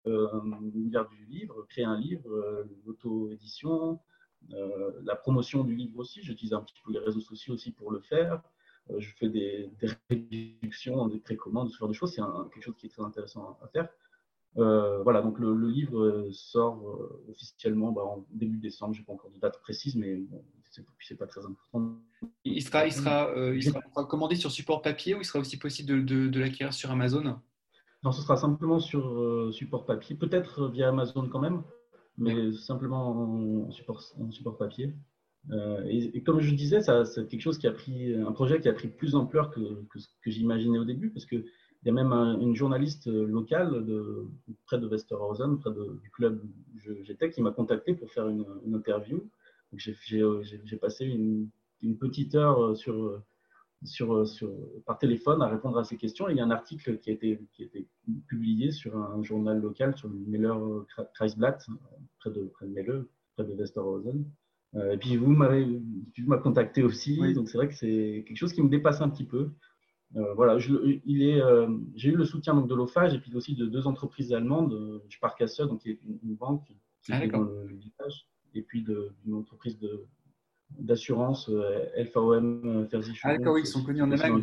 l'univers 0.05 1.09
du 1.09 1.25
livre, 1.25 1.67
créer 1.69 1.85
un 1.85 1.99
livre, 1.99 2.29
l'auto-édition, 2.87 3.95
euh, 3.95 3.97
la 4.51 5.17
promotion 5.17 5.65
du 5.65 5.75
livre 5.75 5.99
aussi, 5.99 6.23
j'utilise 6.23 6.53
un 6.53 6.61
petit 6.61 6.75
peu 6.85 6.93
les 6.93 6.99
réseaux 6.99 7.21
sociaux 7.21 7.55
aussi 7.55 7.73
pour 7.73 7.91
le 7.91 8.01
faire. 8.01 8.43
Euh, 8.91 8.97
je 8.99 9.15
fais 9.15 9.29
des, 9.29 9.71
réductions, 10.11 11.07
des 11.09 11.19
précommandes, 11.19 11.71
ce 11.71 11.77
genre 11.77 11.89
de 11.89 11.95
choses. 11.95 12.13
C'est 12.15 12.23
quelque 12.53 12.65
chose 12.65 12.77
qui 12.77 12.87
est 12.87 12.91
très 12.91 13.03
intéressant 13.03 13.59
à, 13.63 13.69
faire. 13.69 13.89
Euh, 14.59 15.03
voilà, 15.03 15.23
donc 15.23 15.39
le, 15.39 15.55
livre 15.69 16.29
sort 16.33 16.83
officiellement 17.29 17.93
bah, 17.93 18.03
en 18.03 18.27
début 18.31 18.59
décembre. 18.59 18.95
Je 18.95 19.01
n'ai 19.01 19.05
pas 19.05 19.13
encore 19.13 19.31
de 19.31 19.39
date 19.39 19.61
précise, 19.61 19.97
mais 19.97 20.17
bon, 20.17 20.45
c'est 21.01 21.17
pas 21.17 21.27
très 21.27 21.45
important. 21.45 21.99
Il 22.45 22.63
sera, 22.63 22.87
il, 22.87 22.93
sera, 22.93 23.33
il 23.55 23.63
sera, 23.63 23.81
commandé 24.05 24.37
sur 24.37 24.51
support 24.51 24.83
papier 24.83 25.15
ou 25.15 25.19
il 25.19 25.25
sera 25.25 25.39
aussi 25.39 25.59
possible 25.59 26.05
de, 26.05 26.29
de, 26.29 26.41
l'acquérir 26.41 26.73
sur 26.73 26.91
Amazon? 26.91 27.39
Non, 28.03 28.11
ce 28.11 28.21
sera 28.21 28.37
simplement 28.37 28.81
sur 28.81 29.53
support 29.53 29.87
papier, 29.87 30.17
peut-être 30.17 30.69
via 30.69 30.89
Amazon 30.89 31.29
quand 31.29 31.41
même 31.41 31.63
mais 32.19 32.53
simplement 32.53 33.11
en 33.67 33.71
support, 33.71 34.03
en 34.19 34.31
support 34.31 34.57
papier. 34.59 34.95
Euh, 35.51 35.83
et, 35.87 36.23
comme 36.23 36.41
je 36.41 36.55
disais, 36.55 36.81
c'est 36.83 37.29
quelque 37.29 37.41
chose 37.41 37.59
qui 37.59 37.67
a 37.67 37.73
pris, 37.73 38.15
un 38.15 38.33
projet 38.33 38.61
qui 38.61 38.69
a 38.69 38.73
pris 38.73 38.89
plus 38.89 39.13
d'ampleur 39.13 39.51
que, 39.51 39.61
que, 39.91 39.99
ce 39.99 40.09
que 40.23 40.31
j'imaginais 40.31 40.79
au 40.79 40.85
début, 40.85 41.11
parce 41.11 41.27
qu'il 41.27 41.45
y 41.85 41.89
a 41.89 41.93
même 41.93 42.13
une 42.13 42.55
journaliste 42.55 43.07
locale 43.07 43.85
près 44.67 44.79
de 44.79 44.87
Westerhausen, 44.87 45.59
près 45.59 45.71
du 45.73 46.11
club 46.11 46.41
où 46.45 46.79
j'étais, 47.03 47.31
qui 47.31 47.43
m'a 47.43 47.51
contacté 47.51 47.95
pour 47.95 48.13
faire 48.13 48.29
une, 48.29 48.47
interview. 48.73 49.29
J'ai 49.75 50.77
passé 50.81 51.07
une, 51.07 51.49
une, 51.83 51.99
petite 51.99 52.35
heure 52.37 52.77
sur, 52.77 53.21
sur, 53.85 54.27
sur, 54.27 54.51
par 54.87 54.99
téléphone 54.99 55.43
à 55.43 55.49
répondre 55.49 55.79
à 55.79 55.85
ces 55.85 55.97
questions. 55.97 56.29
Et 56.29 56.33
il 56.33 56.39
y 56.39 56.41
a 56.41 56.45
un 56.45 56.51
article 56.51 56.99
qui 56.99 57.11
a 57.11 57.13
été, 57.13 57.41
qui 57.53 57.63
a 57.63 57.67
été 57.67 57.89
publié 58.27 58.71
sur 58.71 58.97
un 58.97 59.23
journal 59.23 59.61
local, 59.61 59.97
sur 59.97 60.09
le 60.09 60.15
Meller 60.27 60.55
Kreisblatt, 61.15 61.67
près 62.19 62.31
de, 62.31 62.45
près 62.45 62.67
de 62.67 63.09
près 63.35 63.45
de 63.45 63.53
Westerhausen. 63.55 64.25
Euh, 64.75 64.93
et 64.93 64.99
puis 64.99 65.17
vous 65.17 65.31
m'avez 65.31 65.81
contacté 66.43 66.83
aussi, 66.83 67.19
donc 67.35 67.49
c'est 67.49 67.59
vrai 67.59 67.69
que 67.69 67.75
c'est 67.75 68.25
quelque 68.27 68.37
chose 68.37 68.53
qui 68.53 68.63
me 68.63 68.71
dépasse 68.71 69.01
un 69.01 69.11
petit 69.11 69.25
peu. 69.25 69.51
Euh, 70.17 70.35
voilà, 70.35 70.55
euh, 70.55 71.79
j'ai 71.95 72.09
eu 72.09 72.17
le 72.17 72.25
soutien 72.25 72.55
donc, 72.55 72.69
de 72.69 72.75
l'OFAGE 72.75 73.15
et 73.15 73.19
puis 73.19 73.35
aussi 73.35 73.55
de 73.55 73.67
deux 73.67 73.87
entreprises 73.87 74.33
allemandes, 74.33 75.03
Sparkasse, 75.11 75.59
donc 75.59 75.83
qui 75.83 75.91
est 75.91 76.01
une, 76.05 76.35
banque 76.37 76.67
qui 77.03 77.13
ah, 77.13 77.25
est 77.25 77.29
dans 77.29 77.43
le 77.43 77.67
village, 77.67 78.27
et 78.55 78.63
puis 78.63 78.83
d'une 78.83 79.35
entreprise 79.35 79.79
de, 79.79 80.07
d'assurance 80.79 81.49
LVM 81.49 82.89
Versicherung. 82.91 83.35
Ah 83.35 83.39
d'accord, 83.39 83.55
oui, 83.55 83.63
ils 83.65 83.67
sont 83.67 83.85
connus 83.85 84.03
en 84.03 84.11
Allemagne. 84.11 84.43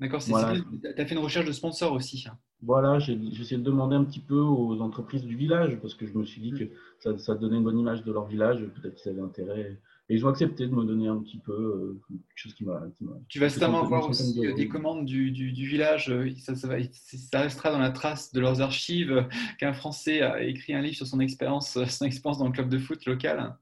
D'accord, 0.00 0.22
tu 0.22 0.32
as 0.32 1.06
fait 1.06 1.14
une 1.14 1.20
recherche 1.20 1.46
de 1.46 1.52
sponsors 1.52 1.92
aussi. 1.92 2.26
Voilà, 2.62 2.98
j'ai 2.98 3.12
essayé 3.40 3.56
de 3.56 3.62
demander 3.62 3.96
un 3.96 4.04
petit 4.04 4.20
peu 4.20 4.38
aux 4.38 4.80
entreprises 4.80 5.22
du 5.22 5.36
village 5.36 5.78
parce 5.80 5.94
que 5.94 6.06
je 6.06 6.16
me 6.16 6.24
suis 6.24 6.40
dit 6.40 6.52
que 6.52 6.64
ça, 6.98 7.16
ça 7.18 7.34
donnait 7.34 7.56
une 7.56 7.64
bonne 7.64 7.78
image 7.78 8.04
de 8.04 8.12
leur 8.12 8.26
village, 8.26 8.64
peut-être 8.74 8.96
qu'ils 8.96 9.12
avaient 9.12 9.22
intérêt. 9.22 9.78
Et 10.10 10.14
ils 10.14 10.24
ont 10.24 10.30
accepté 10.30 10.66
de 10.66 10.74
me 10.74 10.84
donner 10.84 11.06
un 11.06 11.18
petit 11.18 11.38
peu 11.38 11.52
euh, 11.52 12.00
quelque 12.10 12.36
chose 12.36 12.54
qui 12.54 12.64
m'a. 12.64 12.82
Tu 13.28 13.38
vas 13.38 13.50
certainement 13.50 13.84
avoir 13.84 14.08
aussi 14.08 14.44
euh, 14.44 14.54
des 14.54 14.66
commandes 14.66 15.04
du, 15.04 15.30
du, 15.30 15.66
village. 15.66 16.10
Euh, 16.10 16.30
ça, 16.38 16.54
ça, 16.54 16.66
va, 16.66 16.76
ça, 16.82 17.40
restera 17.40 17.70
dans 17.70 17.78
la 17.78 17.90
trace 17.90 18.32
de 18.32 18.40
leurs 18.40 18.62
archives 18.62 19.28
qu'un 19.58 19.74
Français 19.74 20.22
a 20.22 20.42
écrit 20.42 20.72
un 20.72 20.80
livre 20.80 20.96
sur 20.96 21.06
son 21.06 21.20
expérience, 21.20 21.78
son 21.84 22.04
expérience 22.06 22.38
dans 22.38 22.46
le 22.46 22.52
club 22.52 22.70
de 22.70 22.78
foot 22.78 23.04
local. 23.04 23.54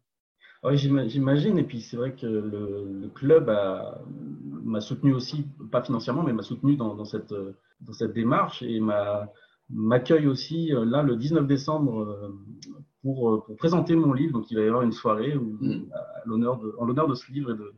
Oui, 0.66 0.76
j'imagine. 0.76 1.58
Et 1.58 1.62
puis 1.62 1.80
c'est 1.80 1.96
vrai 1.96 2.14
que 2.14 2.26
le, 2.26 3.08
club 3.14 3.50
m'a 4.64 4.80
soutenu 4.80 5.14
aussi, 5.14 5.46
pas 5.70 5.80
financièrement, 5.82 6.24
mais 6.24 6.32
m'a 6.32 6.42
soutenu 6.42 6.74
dans, 6.74 7.04
cette, 7.04 7.32
dans 7.80 7.92
cette 7.92 8.12
démarche 8.12 8.64
et 8.64 8.80
m'accueille 9.70 10.26
aussi 10.26 10.74
euh, 10.74 10.84
là 10.84 11.02
le 11.02 11.16
19 11.16 11.46
décembre 11.46 12.00
euh, 12.00 12.28
pour, 13.02 13.44
pour, 13.44 13.56
présenter 13.56 13.94
mon 13.94 14.12
livre. 14.12 14.32
Donc 14.32 14.50
il 14.50 14.56
va 14.56 14.64
y 14.64 14.66
avoir 14.66 14.82
une 14.82 14.92
soirée 14.92 15.36
où, 15.36 15.56
mm. 15.60 15.88
de, 16.26 16.74
en 16.78 16.84
l'honneur 16.84 17.08
de 17.08 17.14
ce 17.14 17.30
livre 17.30 17.52
et 17.52 17.56
de, 17.56 17.72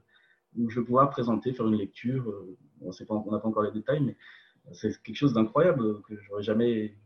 où 0.56 0.70
je 0.70 0.80
vais 0.80 0.86
pouvoir 0.86 1.10
présenter, 1.10 1.52
faire 1.52 1.66
une 1.66 1.76
lecture. 1.76 2.26
Euh, 2.30 2.56
on 2.80 3.30
n'a 3.30 3.38
pas 3.38 3.48
encore 3.48 3.64
les 3.64 3.72
détails, 3.72 4.00
mais 4.00 4.16
c'est 4.72 5.02
quelque 5.02 5.16
chose 5.16 5.34
d'incroyable 5.34 6.00
que 6.02 6.14
j'aurais 6.22 6.42
jamais, 6.42 6.96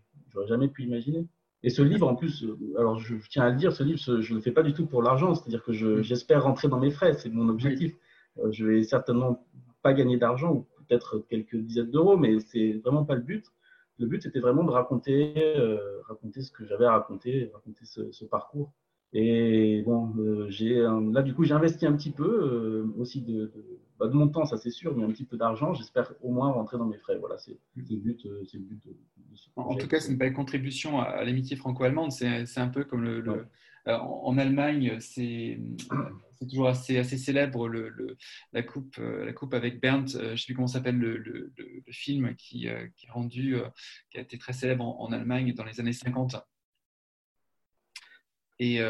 jamais 0.47 0.68
pu 0.68 0.85
imaginer. 0.85 1.27
Et 1.64 1.70
ce 1.70 1.83
livre, 1.83 2.09
en 2.09 2.16
plus, 2.16 2.44
euh, 2.44 2.57
alors 2.77 2.98
je, 2.98 3.14
tiens 3.29 3.44
à 3.44 3.51
le 3.51 3.57
dire, 3.57 3.72
ce 3.72 3.83
livre, 3.83 3.98
je 3.98 4.12
ne 4.12 4.37
le 4.37 4.40
fais 4.40 4.51
pas 4.51 4.62
du 4.62 4.72
tout 4.72 4.87
pour 4.87 5.03
l'argent, 5.03 5.35
c'est-à-dire 5.35 5.62
que 5.62 5.72
mm. 5.72 6.03
j'espère 6.03 6.42
rentrer 6.42 6.68
dans 6.68 6.81
mes 6.81 6.90
frais, 6.90 7.14
c'est 7.14 7.31
mon 7.31 7.48
objectif. 7.48 7.94
Euh, 8.38 8.51
je 8.51 8.66
vais 8.66 8.83
certainement 8.83 9.46
pas 9.83 9.92
gagner 9.92 10.16
d'argent, 10.16 10.53
ou 10.53 10.66
peut-être 10.87 11.18
quelques 11.29 11.57
dizaines 11.57 11.90
d'euros, 11.90 12.16
mais 12.16 12.40
c'est 12.40 12.72
vraiment 12.85 13.05
pas 13.05 13.14
le 13.14 13.22
but. 13.22 13.46
Le 13.98 14.07
but, 14.07 14.22
c'était 14.22 14.40
vraiment 14.40 14.64
de 14.64 14.70
raconter, 14.70 15.35
euh, 15.57 16.01
raconter 16.09 16.42
ce 16.42 16.51
que 16.51 16.64
j'avais 16.66 16.87
à 16.87 16.92
raconter, 16.92 17.51
raconter 17.53 17.85
ce 17.85 18.25
parcours. 18.25 18.72
Et 19.14 19.83
bon, 19.85 20.14
euh, 20.18 20.46
j'ai 20.48 20.75
là 21.12 21.22
du 21.22 21.35
coup 21.35 21.44
j'ai 21.44 21.53
investi 21.53 21.85
un 21.85 21.92
petit 21.92 22.11
peu 22.11 22.25
euh, 22.25 22.94
aussi 22.98 23.20
de, 23.20 23.53
bah, 23.98 24.09
de, 24.09 24.14
mon 24.14 24.29
temps, 24.29 24.46
ça 24.46 24.57
c'est 24.57 24.70
sûr, 24.70 24.96
mais 24.96 25.05
un 25.05 25.11
petit 25.11 25.27
peu 25.27 25.37
d'argent. 25.37 25.75
J'espère 25.75 26.14
au 26.22 26.31
moins 26.31 26.51
rentrer 26.51 26.79
dans 26.79 26.87
mes 26.87 26.96
frais. 26.96 27.18
Voilà, 27.18 27.37
c'est 27.37 27.59
le 27.77 27.96
but. 27.96 28.25
Euh, 28.25 28.42
le 28.55 28.59
but 28.61 28.87
de, 28.87 28.96
en 29.57 29.75
tout 29.77 29.87
cas, 29.87 30.01
c'est 30.01 30.12
une 30.12 30.18
belle 30.18 30.33
contribution 30.33 31.01
à, 31.01 31.25
l'amitié 31.25 31.57
franco-allemande. 31.57 32.12
C'est 32.12 32.59
un 32.59 32.68
peu 32.68 32.85
comme 32.85 33.05
le, 33.05 33.46
en 33.87 34.38
Allemagne, 34.38 34.96
c'est 35.01 35.59
toujours 36.40 36.68
assez, 36.68 36.98
assez 36.98 37.18
célèbre 37.18 37.68
le, 37.68 38.16
la, 38.53 38.62
coupe, 38.62 38.96
la 38.98 39.33
coupe 39.33 39.55
avec 39.55 39.81
Bernd. 39.81 40.09
je 40.09 40.33
ne 40.33 40.37
sais 40.37 40.46
plus 40.46 40.55
comment 40.55 40.66
s'appelle 40.66 40.98
le, 40.98 41.53
film 41.90 42.35
qui, 42.37 42.68
qui, 42.96 43.11
rendu, 43.11 43.57
qui 44.11 44.18
a 44.18 44.22
été 44.22 44.38
très 44.38 44.53
célèbre 44.53 44.85
en, 44.85 45.01
en 45.01 45.12
Allemagne 45.12 45.53
dans 45.55 45.64
les 45.64 45.81
années 45.81 45.92
50. 45.92 46.37
Et 48.64 48.81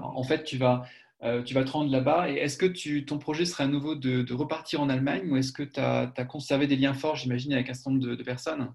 en 0.00 0.22
fait, 0.22 0.44
tu 0.44 0.56
vas, 0.58 0.84
euh, 1.24 1.42
tu 1.42 1.54
vas 1.54 1.62
te 1.62 1.70
rendre 1.70 1.90
là-bas. 1.90 2.30
Et 2.30 2.34
est-ce 2.34 2.58
que 2.58 2.66
tu, 2.66 3.04
ton 3.04 3.18
projet 3.18 3.44
serait 3.44 3.64
à 3.64 3.68
nouveau 3.68 3.94
de, 3.94 4.32
repartir 4.32 4.80
en 4.80 4.88
Allemagne 4.88 5.30
ou 5.30 5.36
est-ce 5.36 5.52
que 5.52 5.62
tu 5.62 5.78
as, 5.78 6.08
conservé 6.28 6.66
des 6.66 6.76
liens 6.76 6.94
forts, 6.94 7.16
j'imagine, 7.16 7.52
avec 7.52 7.70
un 7.70 7.74
certain 7.74 7.92
nombre 7.92 8.16
de, 8.16 8.22
personnes? 8.22 8.72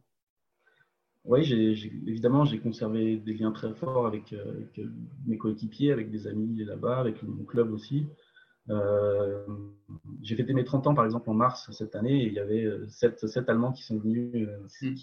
Oui, 1.25 1.41
évidemment, 2.07 2.45
j'ai 2.45 2.59
conservé 2.59 3.17
des 3.17 3.33
liens 3.33 3.51
très 3.51 3.73
forts 3.73 4.07
avec, 4.07 4.31
euh, 4.31 4.61
euh, 4.77 4.85
mes 5.25 5.37
coéquipiers, 5.37 5.91
avec 5.91 6.09
des 6.09 6.25
amis 6.25 6.63
là-bas, 6.63 6.99
avec 6.99 7.21
mon 7.21 7.43
club 7.43 7.73
aussi. 7.73 8.07
j'ai 10.21 10.35
fêté 10.37 10.53
mes 10.53 10.63
30 10.63 10.87
ans, 10.87 10.95
par 10.95 11.03
exemple, 11.03 11.29
en 11.29 11.33
mars 11.33 11.69
cette 11.73 11.95
année, 11.97 12.23
et 12.23 12.27
il 12.27 12.33
y 12.33 12.39
avait 12.39 12.65
sept, 12.87 13.25
Allemands 13.49 13.73
qui 13.73 13.83
sont 13.83 13.97
venus, 13.97 14.47
mm. 14.81 14.95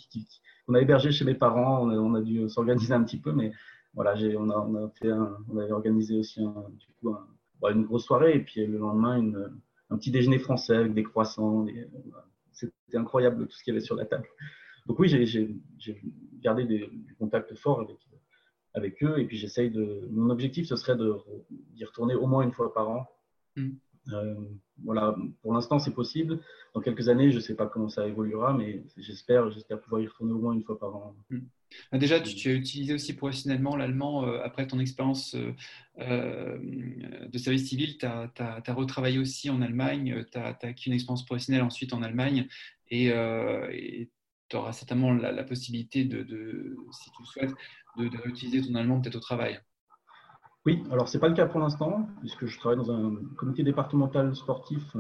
on 0.69 0.75
a 0.75 0.81
hébergé 0.81 1.13
chez 1.13 1.27
mes 1.27 1.35
parents, 1.35 1.83
on 1.83 1.91
a, 1.91 1.95
on 1.97 2.15
a 2.15 2.23
dû 2.23 2.49
s'organiser 2.49 2.95
un 2.95 3.03
petit 3.03 3.19
peu, 3.19 3.33
mais 3.33 3.53
voilà, 3.95 4.15
on 4.39 4.51
a, 4.51 4.57
on, 4.57 4.75
a 4.87 4.91
fait 4.91 5.13
on 5.13 5.57
avait 5.57 5.73
organisé 5.73 6.19
aussi 6.19 6.41
du 6.41 6.87
coup, 7.01 7.15
bah, 7.61 7.71
une 7.71 7.85
grosse 7.85 8.05
soirée 8.05 8.37
et 8.37 8.41
puis 8.41 8.67
le 8.67 8.79
lendemain 8.79 9.17
une, 9.17 9.61
un 9.91 9.97
petit 9.97 10.11
déjeuner 10.11 10.39
français 10.39 10.77
avec 10.77 10.95
des 10.95 11.03
croissants. 11.03 11.67
C'était 12.53 12.97
incroyable 12.97 13.47
tout 13.47 13.57
ce 13.57 13.65
qu'il 13.65 13.73
y 13.73 13.77
avait 13.77 13.85
sur 13.85 13.97
la 13.97 14.05
table. 14.05 14.27
Donc 14.87 14.99
oui, 14.99 15.09
j'ai 15.09 16.03
gardé 16.41 16.65
des, 16.65 16.91
contacts 17.19 17.55
forts 17.55 17.81
avec, 17.81 17.97
avec 18.75 19.03
eux 19.03 19.19
et 19.19 19.27
puis 19.27 19.37
j'essaye 19.37 19.71
de. 19.71 20.09
Mon 20.11 20.31
objectif 20.31 20.67
ce 20.67 20.77
serait 20.77 20.97
d'y 20.97 21.85
retourner 21.85 22.15
au 22.15 22.27
moins 22.27 22.43
une 22.43 22.53
fois 22.53 22.73
par 22.73 22.91
an. 22.91 23.07
Mm. 23.57 23.71
Euh, 24.13 24.35
voilà, 24.83 25.17
pour 25.43 25.55
l'instant 25.55 25.79
c'est 25.79 25.95
possible. 25.95 26.41
Dans 26.75 26.81
quelques 26.81 27.09
années, 27.09 27.31
je 27.31 27.37
ne 27.37 27.41
sais 27.41 27.55
pas 27.55 27.67
comment 27.67 27.89
ça 27.89 28.07
évoluera, 28.07 28.53
mais 28.53 28.85
j'espère, 28.97 29.51
j'espère 29.51 29.81
pouvoir 29.81 30.03
y 30.03 30.07
retourner 30.07 30.33
au 30.33 30.39
moins 30.39 30.53
une 30.53 30.63
fois 30.63 30.79
par 30.79 30.95
an. 30.95 31.17
Mm. 31.31 31.39
Bah, 31.91 31.99
déjà, 31.99 32.21
tu, 32.21 32.51
as 32.51 32.53
utilisé 32.53 32.95
aussi 32.95 33.15
professionnellement 33.15 33.77
l'allemand 33.77 34.27
euh, 34.27 34.41
après 34.45 34.67
ton 34.67 34.79
expérience 34.79 35.37
euh, 35.99 36.59
de 37.29 37.39
service 37.39 37.69
civil. 37.69 37.99
Tu 37.99 38.07
as, 38.07 38.75
retravaillé 38.75 39.19
aussi 39.19 39.51
en 39.51 39.63
Allemagne, 39.63 40.25
tu 40.31 40.39
as, 40.39 40.57
acquis 40.63 40.89
une 40.89 40.95
expérience 40.95 41.25
professionnelle 41.25 41.63
ensuite 41.63 41.93
en 41.93 42.03
Allemagne 42.03 42.47
et 42.91 43.11
tu 44.49 44.57
auras 44.57 44.73
certainement 44.73 45.13
la, 45.13 45.45
possibilité, 45.45 46.05
de, 46.05 46.77
si 46.93 47.11
tu 47.11 47.23
le 47.23 47.27
souhaites, 47.27 47.55
de, 47.97 48.19
réutiliser 48.19 48.63
ton 48.63 48.75
allemand 48.75 49.01
peut-être 49.01 49.17
au 49.17 49.21
travail. 49.21 49.59
Oui, 50.67 50.83
alors 50.91 51.09
ce 51.09 51.17
n'est 51.17 51.21
pas 51.21 51.29
le 51.29 51.35
cas 51.35 51.47
pour 51.47 51.61
l'instant, 51.61 52.09
puisque 52.21 52.47
je 52.47 52.59
travaille 52.59 52.79
dans 52.79 52.91
un 52.91 53.17
comité 53.37 53.63
départemental 53.63 54.35
sportif, 54.35 54.97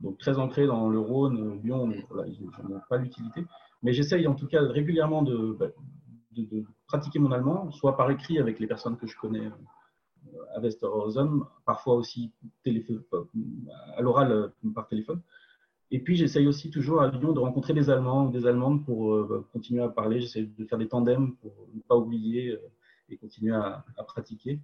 donc 0.00 0.18
très 0.18 0.38
ancré 0.38 0.66
dans 0.66 0.88
le 0.88 0.98
Rhône, 0.98 1.60
Lyon, 1.62 1.88
donc 1.88 2.04
voilà, 2.10 2.30
je 2.32 2.40
n'ai 2.42 2.80
pas 2.88 2.96
l'utilité. 2.96 3.44
Mais 3.82 3.92
j'essaye 3.92 4.26
en 4.26 4.34
tout 4.34 4.46
cas 4.48 4.60
régulièrement 4.62 5.22
de, 5.22 5.56
bah, 5.58 5.66
de, 6.32 6.64
pratiquer 6.86 7.18
mon 7.18 7.32
allemand, 7.32 7.70
soit 7.70 7.96
par 7.96 8.10
écrit 8.10 8.38
avec 8.38 8.58
les 8.58 8.66
personnes 8.66 8.96
que 8.96 9.06
je 9.06 9.16
connais 9.16 9.46
euh, 9.46 10.56
à 10.56 10.60
Westerhausen, 10.60 11.42
parfois 11.64 11.94
aussi 11.94 12.32
à 13.96 14.02
l'oral 14.02 14.32
euh, 14.32 14.48
par 14.74 14.88
téléphone. 14.88 15.20
Et 15.90 16.00
puis 16.00 16.16
j'essaye 16.16 16.46
aussi 16.48 16.70
toujours 16.70 17.02
à 17.02 17.08
Lyon 17.08 17.32
de 17.32 17.40
rencontrer 17.40 17.72
des 17.72 17.88
Allemands 17.88 18.26
ou 18.26 18.30
des 18.30 18.46
Allemandes 18.46 18.84
pour 18.84 19.14
euh, 19.14 19.26
bah, 19.28 19.48
continuer 19.52 19.82
à 19.82 19.88
parler. 19.88 20.20
J'essaie 20.20 20.42
de 20.42 20.64
faire 20.64 20.78
des 20.78 20.88
tandems 20.88 21.36
pour 21.36 21.52
ne 21.72 21.80
pas 21.80 21.96
oublier 21.96 22.58
et 23.08 23.16
continuer 23.16 23.54
à, 23.54 23.84
pratiquer. 24.06 24.60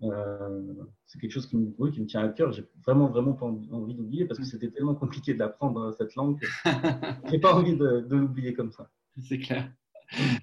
C'est 0.00 1.18
quelque 1.20 1.32
chose 1.32 1.46
qui 1.46 1.56
me, 1.56 1.90
qui 1.90 2.00
me 2.00 2.06
tient 2.06 2.22
à 2.22 2.28
cœur. 2.28 2.52
J'ai 2.52 2.64
vraiment, 2.84 3.08
vraiment 3.08 3.32
pas 3.32 3.46
envie 3.46 3.94
d'oublier 3.94 4.26
parce 4.26 4.38
que 4.38 4.44
c'était 4.44 4.70
tellement 4.70 4.94
compliqué 4.94 5.34
d'apprendre 5.34 5.92
cette 5.96 6.14
langue 6.14 6.38
que 6.38 6.46
j'ai 7.30 7.38
pas 7.38 7.54
envie 7.54 7.76
de 7.76 8.06
l'oublier 8.10 8.54
comme 8.54 8.72
ça. 8.72 8.90
C'est 9.22 9.38
clair. 9.38 9.70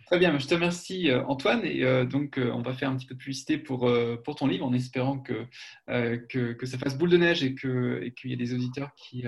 Très 0.07 0.19
bien, 0.19 0.37
je 0.37 0.47
te 0.47 0.53
remercie 0.53 1.09
euh, 1.09 1.23
Antoine. 1.25 1.61
Et 1.63 1.83
euh, 1.83 2.05
donc, 2.05 2.37
euh, 2.37 2.51
on 2.51 2.61
va 2.61 2.73
faire 2.73 2.89
un 2.89 2.95
petit 2.95 3.05
peu 3.05 3.15
de 3.15 3.19
publicité 3.19 3.57
pour, 3.57 3.91
pour 4.23 4.35
ton 4.35 4.47
livre 4.47 4.65
en 4.65 4.73
espérant 4.73 5.19
que, 5.19 5.45
que, 5.87 6.53
que, 6.53 6.65
ça 6.65 6.77
fasse 6.77 6.97
boule 6.97 7.09
de 7.09 7.17
neige 7.17 7.43
et 7.43 7.55
qu'il 7.55 7.71
et 8.01 8.13
y 8.23 8.33
ait 8.33 8.37
des 8.37 8.53
auditeurs 8.53 8.91
qui, 8.95 9.25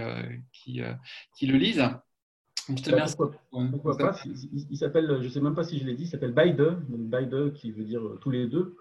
qui, 0.52 0.82
qui 1.38 1.48
le 1.48 1.58
lisent. 1.58 1.84
je 2.70 2.82
te 2.82 2.90
remercie. 2.90 3.16
Pourquoi, 3.52 3.98
pas? 3.98 4.16
Il, 4.26 4.78
s'appelle, 4.78 5.18
je 5.22 5.26
ne 5.26 5.30
sais 5.30 5.42
même 5.42 5.56
pas 5.56 5.64
si 5.64 5.80
je 5.80 5.86
l'ai 5.86 5.96
dit, 5.96 6.04
il 6.04 6.10
s'appelle 6.10 6.34
Beide, 6.34 6.78
Beide 6.90 7.54
qui 7.54 7.72
veut 7.72 7.84
dire 7.84 8.02
tous 8.22 8.30
les 8.30 8.48
deux. 8.48 8.76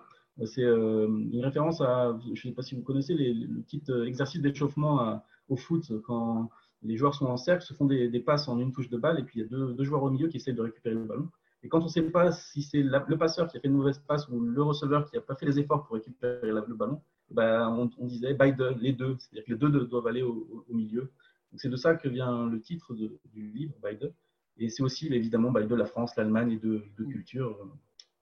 C'est 0.46 0.62
une 0.62 1.40
référence 1.42 1.80
à, 1.80 2.18
je 2.24 2.30
ne 2.30 2.36
sais 2.36 2.50
pas 2.52 2.62
si 2.62 2.74
vous 2.74 2.82
connaissez, 2.82 3.14
les, 3.14 3.32
le 3.32 3.60
petit 3.60 3.82
exercice 4.06 4.40
d'échauffement 4.40 5.22
au 5.48 5.56
foot 5.56 5.92
quand 6.04 6.50
les 6.82 6.96
joueurs 6.96 7.14
sont 7.14 7.26
en 7.26 7.36
cercle, 7.36 7.64
se 7.64 7.72
font 7.72 7.86
des, 7.86 8.08
des, 8.08 8.20
passes 8.20 8.48
en 8.48 8.58
une 8.58 8.72
touche 8.72 8.90
de 8.90 8.98
balle 8.98 9.18
et 9.20 9.22
puis 9.22 9.40
il 9.40 9.42
y 9.42 9.46
a 9.46 9.48
deux, 9.48 9.72
deux 9.72 9.84
joueurs 9.84 10.02
au 10.02 10.10
milieu 10.10 10.28
qui 10.28 10.36
essayent 10.36 10.54
de 10.54 10.62
récupérer 10.62 10.94
le 10.94 11.04
ballon. 11.04 11.28
Et 11.64 11.68
quand 11.68 11.80
on 11.80 11.84
ne 11.84 11.88
sait 11.88 12.02
pas 12.02 12.30
si 12.30 12.62
c'est 12.62 12.82
le 12.82 13.16
passeur 13.16 13.48
qui 13.48 13.56
a 13.56 13.60
fait 13.60 13.68
une 13.68 13.74
mauvaise 13.74 13.98
passe 13.98 14.28
ou 14.28 14.38
le 14.38 14.62
receveur 14.62 15.08
qui 15.08 15.16
n'a 15.16 15.22
pas 15.22 15.34
fait 15.34 15.46
les 15.46 15.58
efforts 15.58 15.86
pour 15.86 15.94
récupérer 15.94 16.50
le 16.50 16.74
ballon, 16.74 17.00
ben 17.30 17.90
on, 17.98 18.06
disait 18.06 18.34
by 18.34 18.54
the, 18.54 18.76
les 18.78 18.92
deux, 18.92 19.16
c'est-à-dire 19.18 19.44
que 19.44 19.52
les 19.52 19.58
deux 19.58 19.86
doivent 19.86 20.06
aller 20.06 20.22
au, 20.22 20.64
milieu. 20.68 21.10
C'est 21.56 21.70
de 21.70 21.76
ça 21.76 21.94
que 21.94 22.06
vient 22.08 22.46
le 22.46 22.60
titre 22.60 22.92
du 22.94 23.50
livre, 23.50 23.72
by 23.82 23.96
the. 23.96 24.12
Et 24.58 24.68
c'est 24.68 24.82
aussi 24.82 25.06
évidemment 25.06 25.50
by 25.50 25.66
the 25.66 25.70
la 25.70 25.86
France, 25.86 26.14
l'Allemagne 26.16 26.52
et 26.52 26.56
deux, 26.58 26.82
deux 26.98 27.06
cultures. 27.06 27.56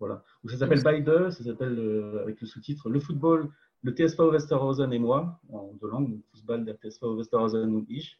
Voilà. 0.03 0.19
Donc 0.43 0.51
ça 0.51 0.59
s'appelle 0.59 0.83
by 0.83 1.05
the, 1.05 1.31
ça 1.31 1.45
s'appelle 1.45 1.79
euh, 1.79 2.23
avec 2.23 2.41
le 2.41 2.47
sous-titre 2.49 2.91
Le 2.91 2.99
football, 2.99 3.49
le 3.83 3.93
TSV 3.93 4.31
Westerhausen 4.33 4.93
et 4.93 4.99
moi, 4.99 5.41
en 5.49 5.73
deux 5.81 5.89
langues, 5.89 6.11
le 6.11 6.21
football 6.35 6.65
der 6.65 6.75
TSV 6.75 7.07
Westerhausen 7.17 7.73
und 7.73 7.89
ich. 7.89 8.19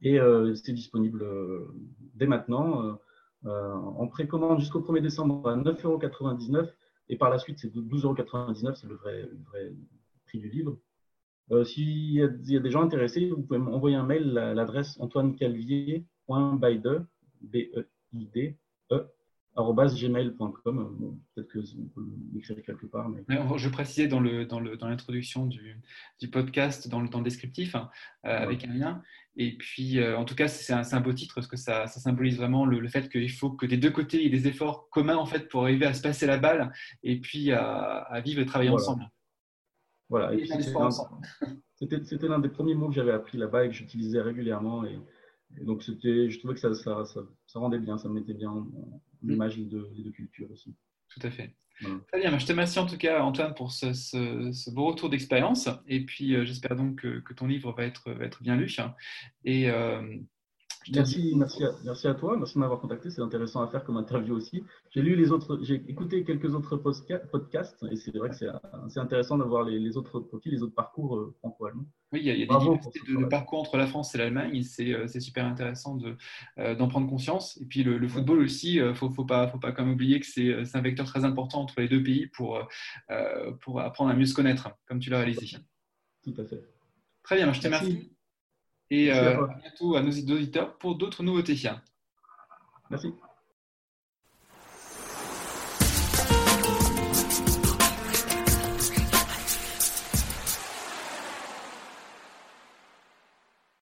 Et 0.00 0.20
euh, 0.20 0.54
c'est 0.54 0.72
disponible 0.72 1.24
euh, 1.24 1.74
dès 2.14 2.26
maintenant 2.26 3.00
en 3.42 4.06
précommande 4.06 4.60
jusqu'au 4.60 4.80
1er 4.80 5.00
décembre 5.00 5.48
à 5.48 5.56
9,99€ 5.56 6.68
et 7.08 7.16
par 7.16 7.30
la 7.30 7.38
suite 7.38 7.58
c'est 7.58 7.74
12,99€, 7.74 8.76
c'est 8.76 8.86
le 8.86 8.94
vrai, 8.94 9.28
vrai, 9.50 9.72
prix 10.26 10.38
du 10.38 10.50
livre. 10.50 10.78
Euh, 11.50 11.64
S'il 11.64 12.12
y, 12.12 12.22
a 12.22 12.28
des 12.28 12.70
gens 12.70 12.82
intéressés, 12.82 13.28
vous 13.28 13.42
pouvez 13.42 13.58
m'envoyer 13.58 13.96
un 13.96 14.06
mail 14.06 14.38
à 14.38 14.54
l'adresse 14.54 15.00
antoinecalvier.bide, 15.00 17.06
B-E-I-D, 17.40 18.56
E, 18.92 19.06
gmail.com. 19.62 21.18
Peut-être 21.34 21.48
que 21.48 21.58
vous 21.58 21.88
pouvez 21.94 22.06
l'écrire 22.32 22.62
quelque 22.62 22.86
part. 22.86 23.08
Mais... 23.08 23.24
Je 23.56 23.68
précisais 23.68 24.08
dans 24.08 24.20
l'introduction 24.20 25.42
dans 25.42 25.46
du, 25.48 25.80
du, 26.20 26.28
podcast, 26.28 26.88
dans 26.88 27.00
le, 27.00 27.08
temps 27.08 27.22
descriptif, 27.22 27.74
hein, 27.74 27.90
euh, 28.26 28.38
avec 28.38 28.64
un 28.64 28.72
lien. 28.72 29.02
Et 29.36 29.56
puis, 29.56 29.98
euh, 29.98 30.18
en 30.18 30.24
tout 30.24 30.34
cas, 30.34 30.48
c'est 30.48 30.72
un, 30.72 31.00
beau 31.00 31.12
titre 31.12 31.34
parce 31.34 31.46
que 31.46 31.56
ça, 31.56 31.86
symbolise 31.86 32.36
vraiment 32.36 32.66
le, 32.66 32.86
fait 32.88 33.08
qu'il 33.08 33.30
faut 33.30 33.50
que 33.50 33.66
des 33.66 33.76
deux 33.76 33.90
côtés, 33.90 34.18
il 34.18 34.24
y 34.24 34.26
ait 34.26 34.38
des 34.38 34.48
efforts 34.48 34.88
communs 34.90 35.16
en 35.16 35.26
fait 35.26 35.48
pour 35.48 35.62
arriver 35.62 35.86
à 35.86 35.94
se 35.94 36.02
passer 36.02 36.26
la 36.26 36.38
balle 36.38 36.72
et 37.02 37.20
puis 37.20 37.52
à, 37.52 38.20
vivre 38.24 38.40
et 38.40 38.46
travailler 38.46 38.70
ensemble. 38.70 39.08
Voilà. 40.08 40.32
C'était 41.76 42.28
l'un 42.28 42.40
des 42.40 42.48
premiers 42.48 42.74
mots 42.74 42.88
que 42.88 42.94
j'avais 42.94 43.12
appris 43.12 43.38
là-bas 43.38 43.64
et 43.64 43.68
que 43.68 43.74
j'utilisais 43.74 44.20
régulièrement. 44.20 44.84
Et, 44.84 44.98
donc, 45.62 45.82
je 45.82 46.38
trouvais 46.38 46.54
que 46.54 46.60
ça, 46.60 46.74
ça, 46.74 47.58
rendait 47.58 47.78
bien, 47.78 47.98
ça 47.98 48.08
me 48.08 48.14
mettait 48.14 48.34
bien 48.34 48.50
en, 48.50 48.66
mm. 49.22 49.30
l'image 49.30 49.58
de, 49.58 49.90
de 49.96 50.10
culture 50.10 50.50
aussi. 50.50 50.74
Tout 51.08 51.26
à 51.26 51.30
fait. 51.30 51.54
Très 52.08 52.20
bien, 52.20 52.38
je 52.38 52.44
te 52.44 52.52
remercie 52.52 52.78
en 52.78 52.86
tout 52.86 52.98
cas 52.98 53.22
Antoine 53.22 53.54
pour 53.54 53.72
ce, 53.72 54.70
beau 54.70 54.86
retour 54.86 55.08
d'expérience 55.08 55.68
et 55.86 56.04
puis 56.04 56.34
euh, 56.34 56.44
j'espère 56.44 56.76
donc 56.76 57.00
que, 57.00 57.32
ton 57.32 57.46
livre 57.46 57.72
va 57.72 57.84
être, 57.84 58.12
va 58.12 58.24
être 58.24 58.42
bien 58.42 58.56
lu. 58.56 58.70
Et 59.44 59.70
euh, 59.70 60.02
Merci, 60.88 61.34
merci, 61.36 61.64
à, 61.64 61.72
merci 61.84 62.08
à 62.08 62.14
toi, 62.14 62.36
merci 62.38 62.54
de 62.54 62.60
m'avoir 62.60 62.80
contacté, 62.80 63.10
c'est 63.10 63.20
intéressant 63.20 63.60
à 63.62 63.68
faire 63.68 63.84
comme 63.84 63.98
interview 63.98 64.34
aussi. 64.34 64.64
J'ai 64.90 65.02
lu 65.02 65.14
les 65.14 65.30
autres, 65.30 65.58
j'ai 65.62 65.74
écouté 65.88 66.24
quelques 66.24 66.54
autres 66.54 66.76
podcasts 66.76 67.84
et 67.90 67.96
c'est 67.96 68.16
vrai 68.16 68.30
que 68.30 68.36
c'est 68.36 69.00
intéressant 69.00 69.36
d'avoir 69.36 69.64
les, 69.64 69.78
les, 69.78 69.96
autres 69.96 70.20
profils, 70.20 70.50
les 70.50 70.62
autres 70.62 70.74
parcours 70.74 71.16
euh, 71.16 71.34
franco-allemands. 71.40 71.84
Oui, 72.12 72.20
il 72.20 72.26
y 72.26 72.30
a, 72.30 72.34
il 72.34 72.40
y 72.40 72.42
a 72.44 72.46
des 72.46 72.58
diversités 72.58 73.00
de, 73.06 73.24
parcours 73.26 73.60
entre 73.60 73.76
la 73.76 73.86
France 73.86 74.14
et 74.14 74.18
l'Allemagne, 74.18 74.62
c'est 74.62 74.92
euh, 74.92 75.06
super 75.06 75.44
intéressant 75.44 75.98
euh, 76.58 76.74
d'en 76.74 76.88
prendre 76.88 77.08
conscience. 77.08 77.58
Et 77.60 77.66
puis 77.66 77.84
le, 77.84 78.08
football 78.08 78.40
aussi, 78.40 78.76
il 78.76 78.84
ne 78.84 78.92
faut, 78.94 79.10
faut, 79.10 79.26
pas, 79.26 79.48
faut 79.48 79.58
pas 79.58 79.74
oublier 79.82 80.18
que 80.18 80.26
c'est 80.26 80.76
un 80.76 80.80
vecteur 80.80 81.06
très 81.06 81.24
important 81.24 81.60
entre 81.60 81.80
les 81.80 81.88
deux 81.88 82.02
pays 82.02 82.26
pour, 82.28 82.58
pour 83.60 83.80
apprendre 83.80 84.10
à 84.10 84.14
mieux 84.14 84.26
se 84.26 84.34
connaître, 84.34 84.70
comme 84.86 84.98
tu 84.98 85.10
l'as 85.10 85.18
réalisé. 85.18 85.58
Tout 86.24 86.34
à 86.38 86.44
fait. 86.44 86.62
Très 87.22 87.36
bien, 87.36 87.52
je 87.52 87.60
te 87.60 87.66
remercie 87.66 88.10
et 88.90 89.12
euh, 89.12 89.44
à 89.44 89.54
bientôt 89.54 89.96
à 89.96 90.02
nos 90.02 90.10
auditeurs 90.10 90.76
pour 90.78 90.96
d'autres 90.96 91.22
nouveautés. 91.22 91.56
Merci. 92.90 93.14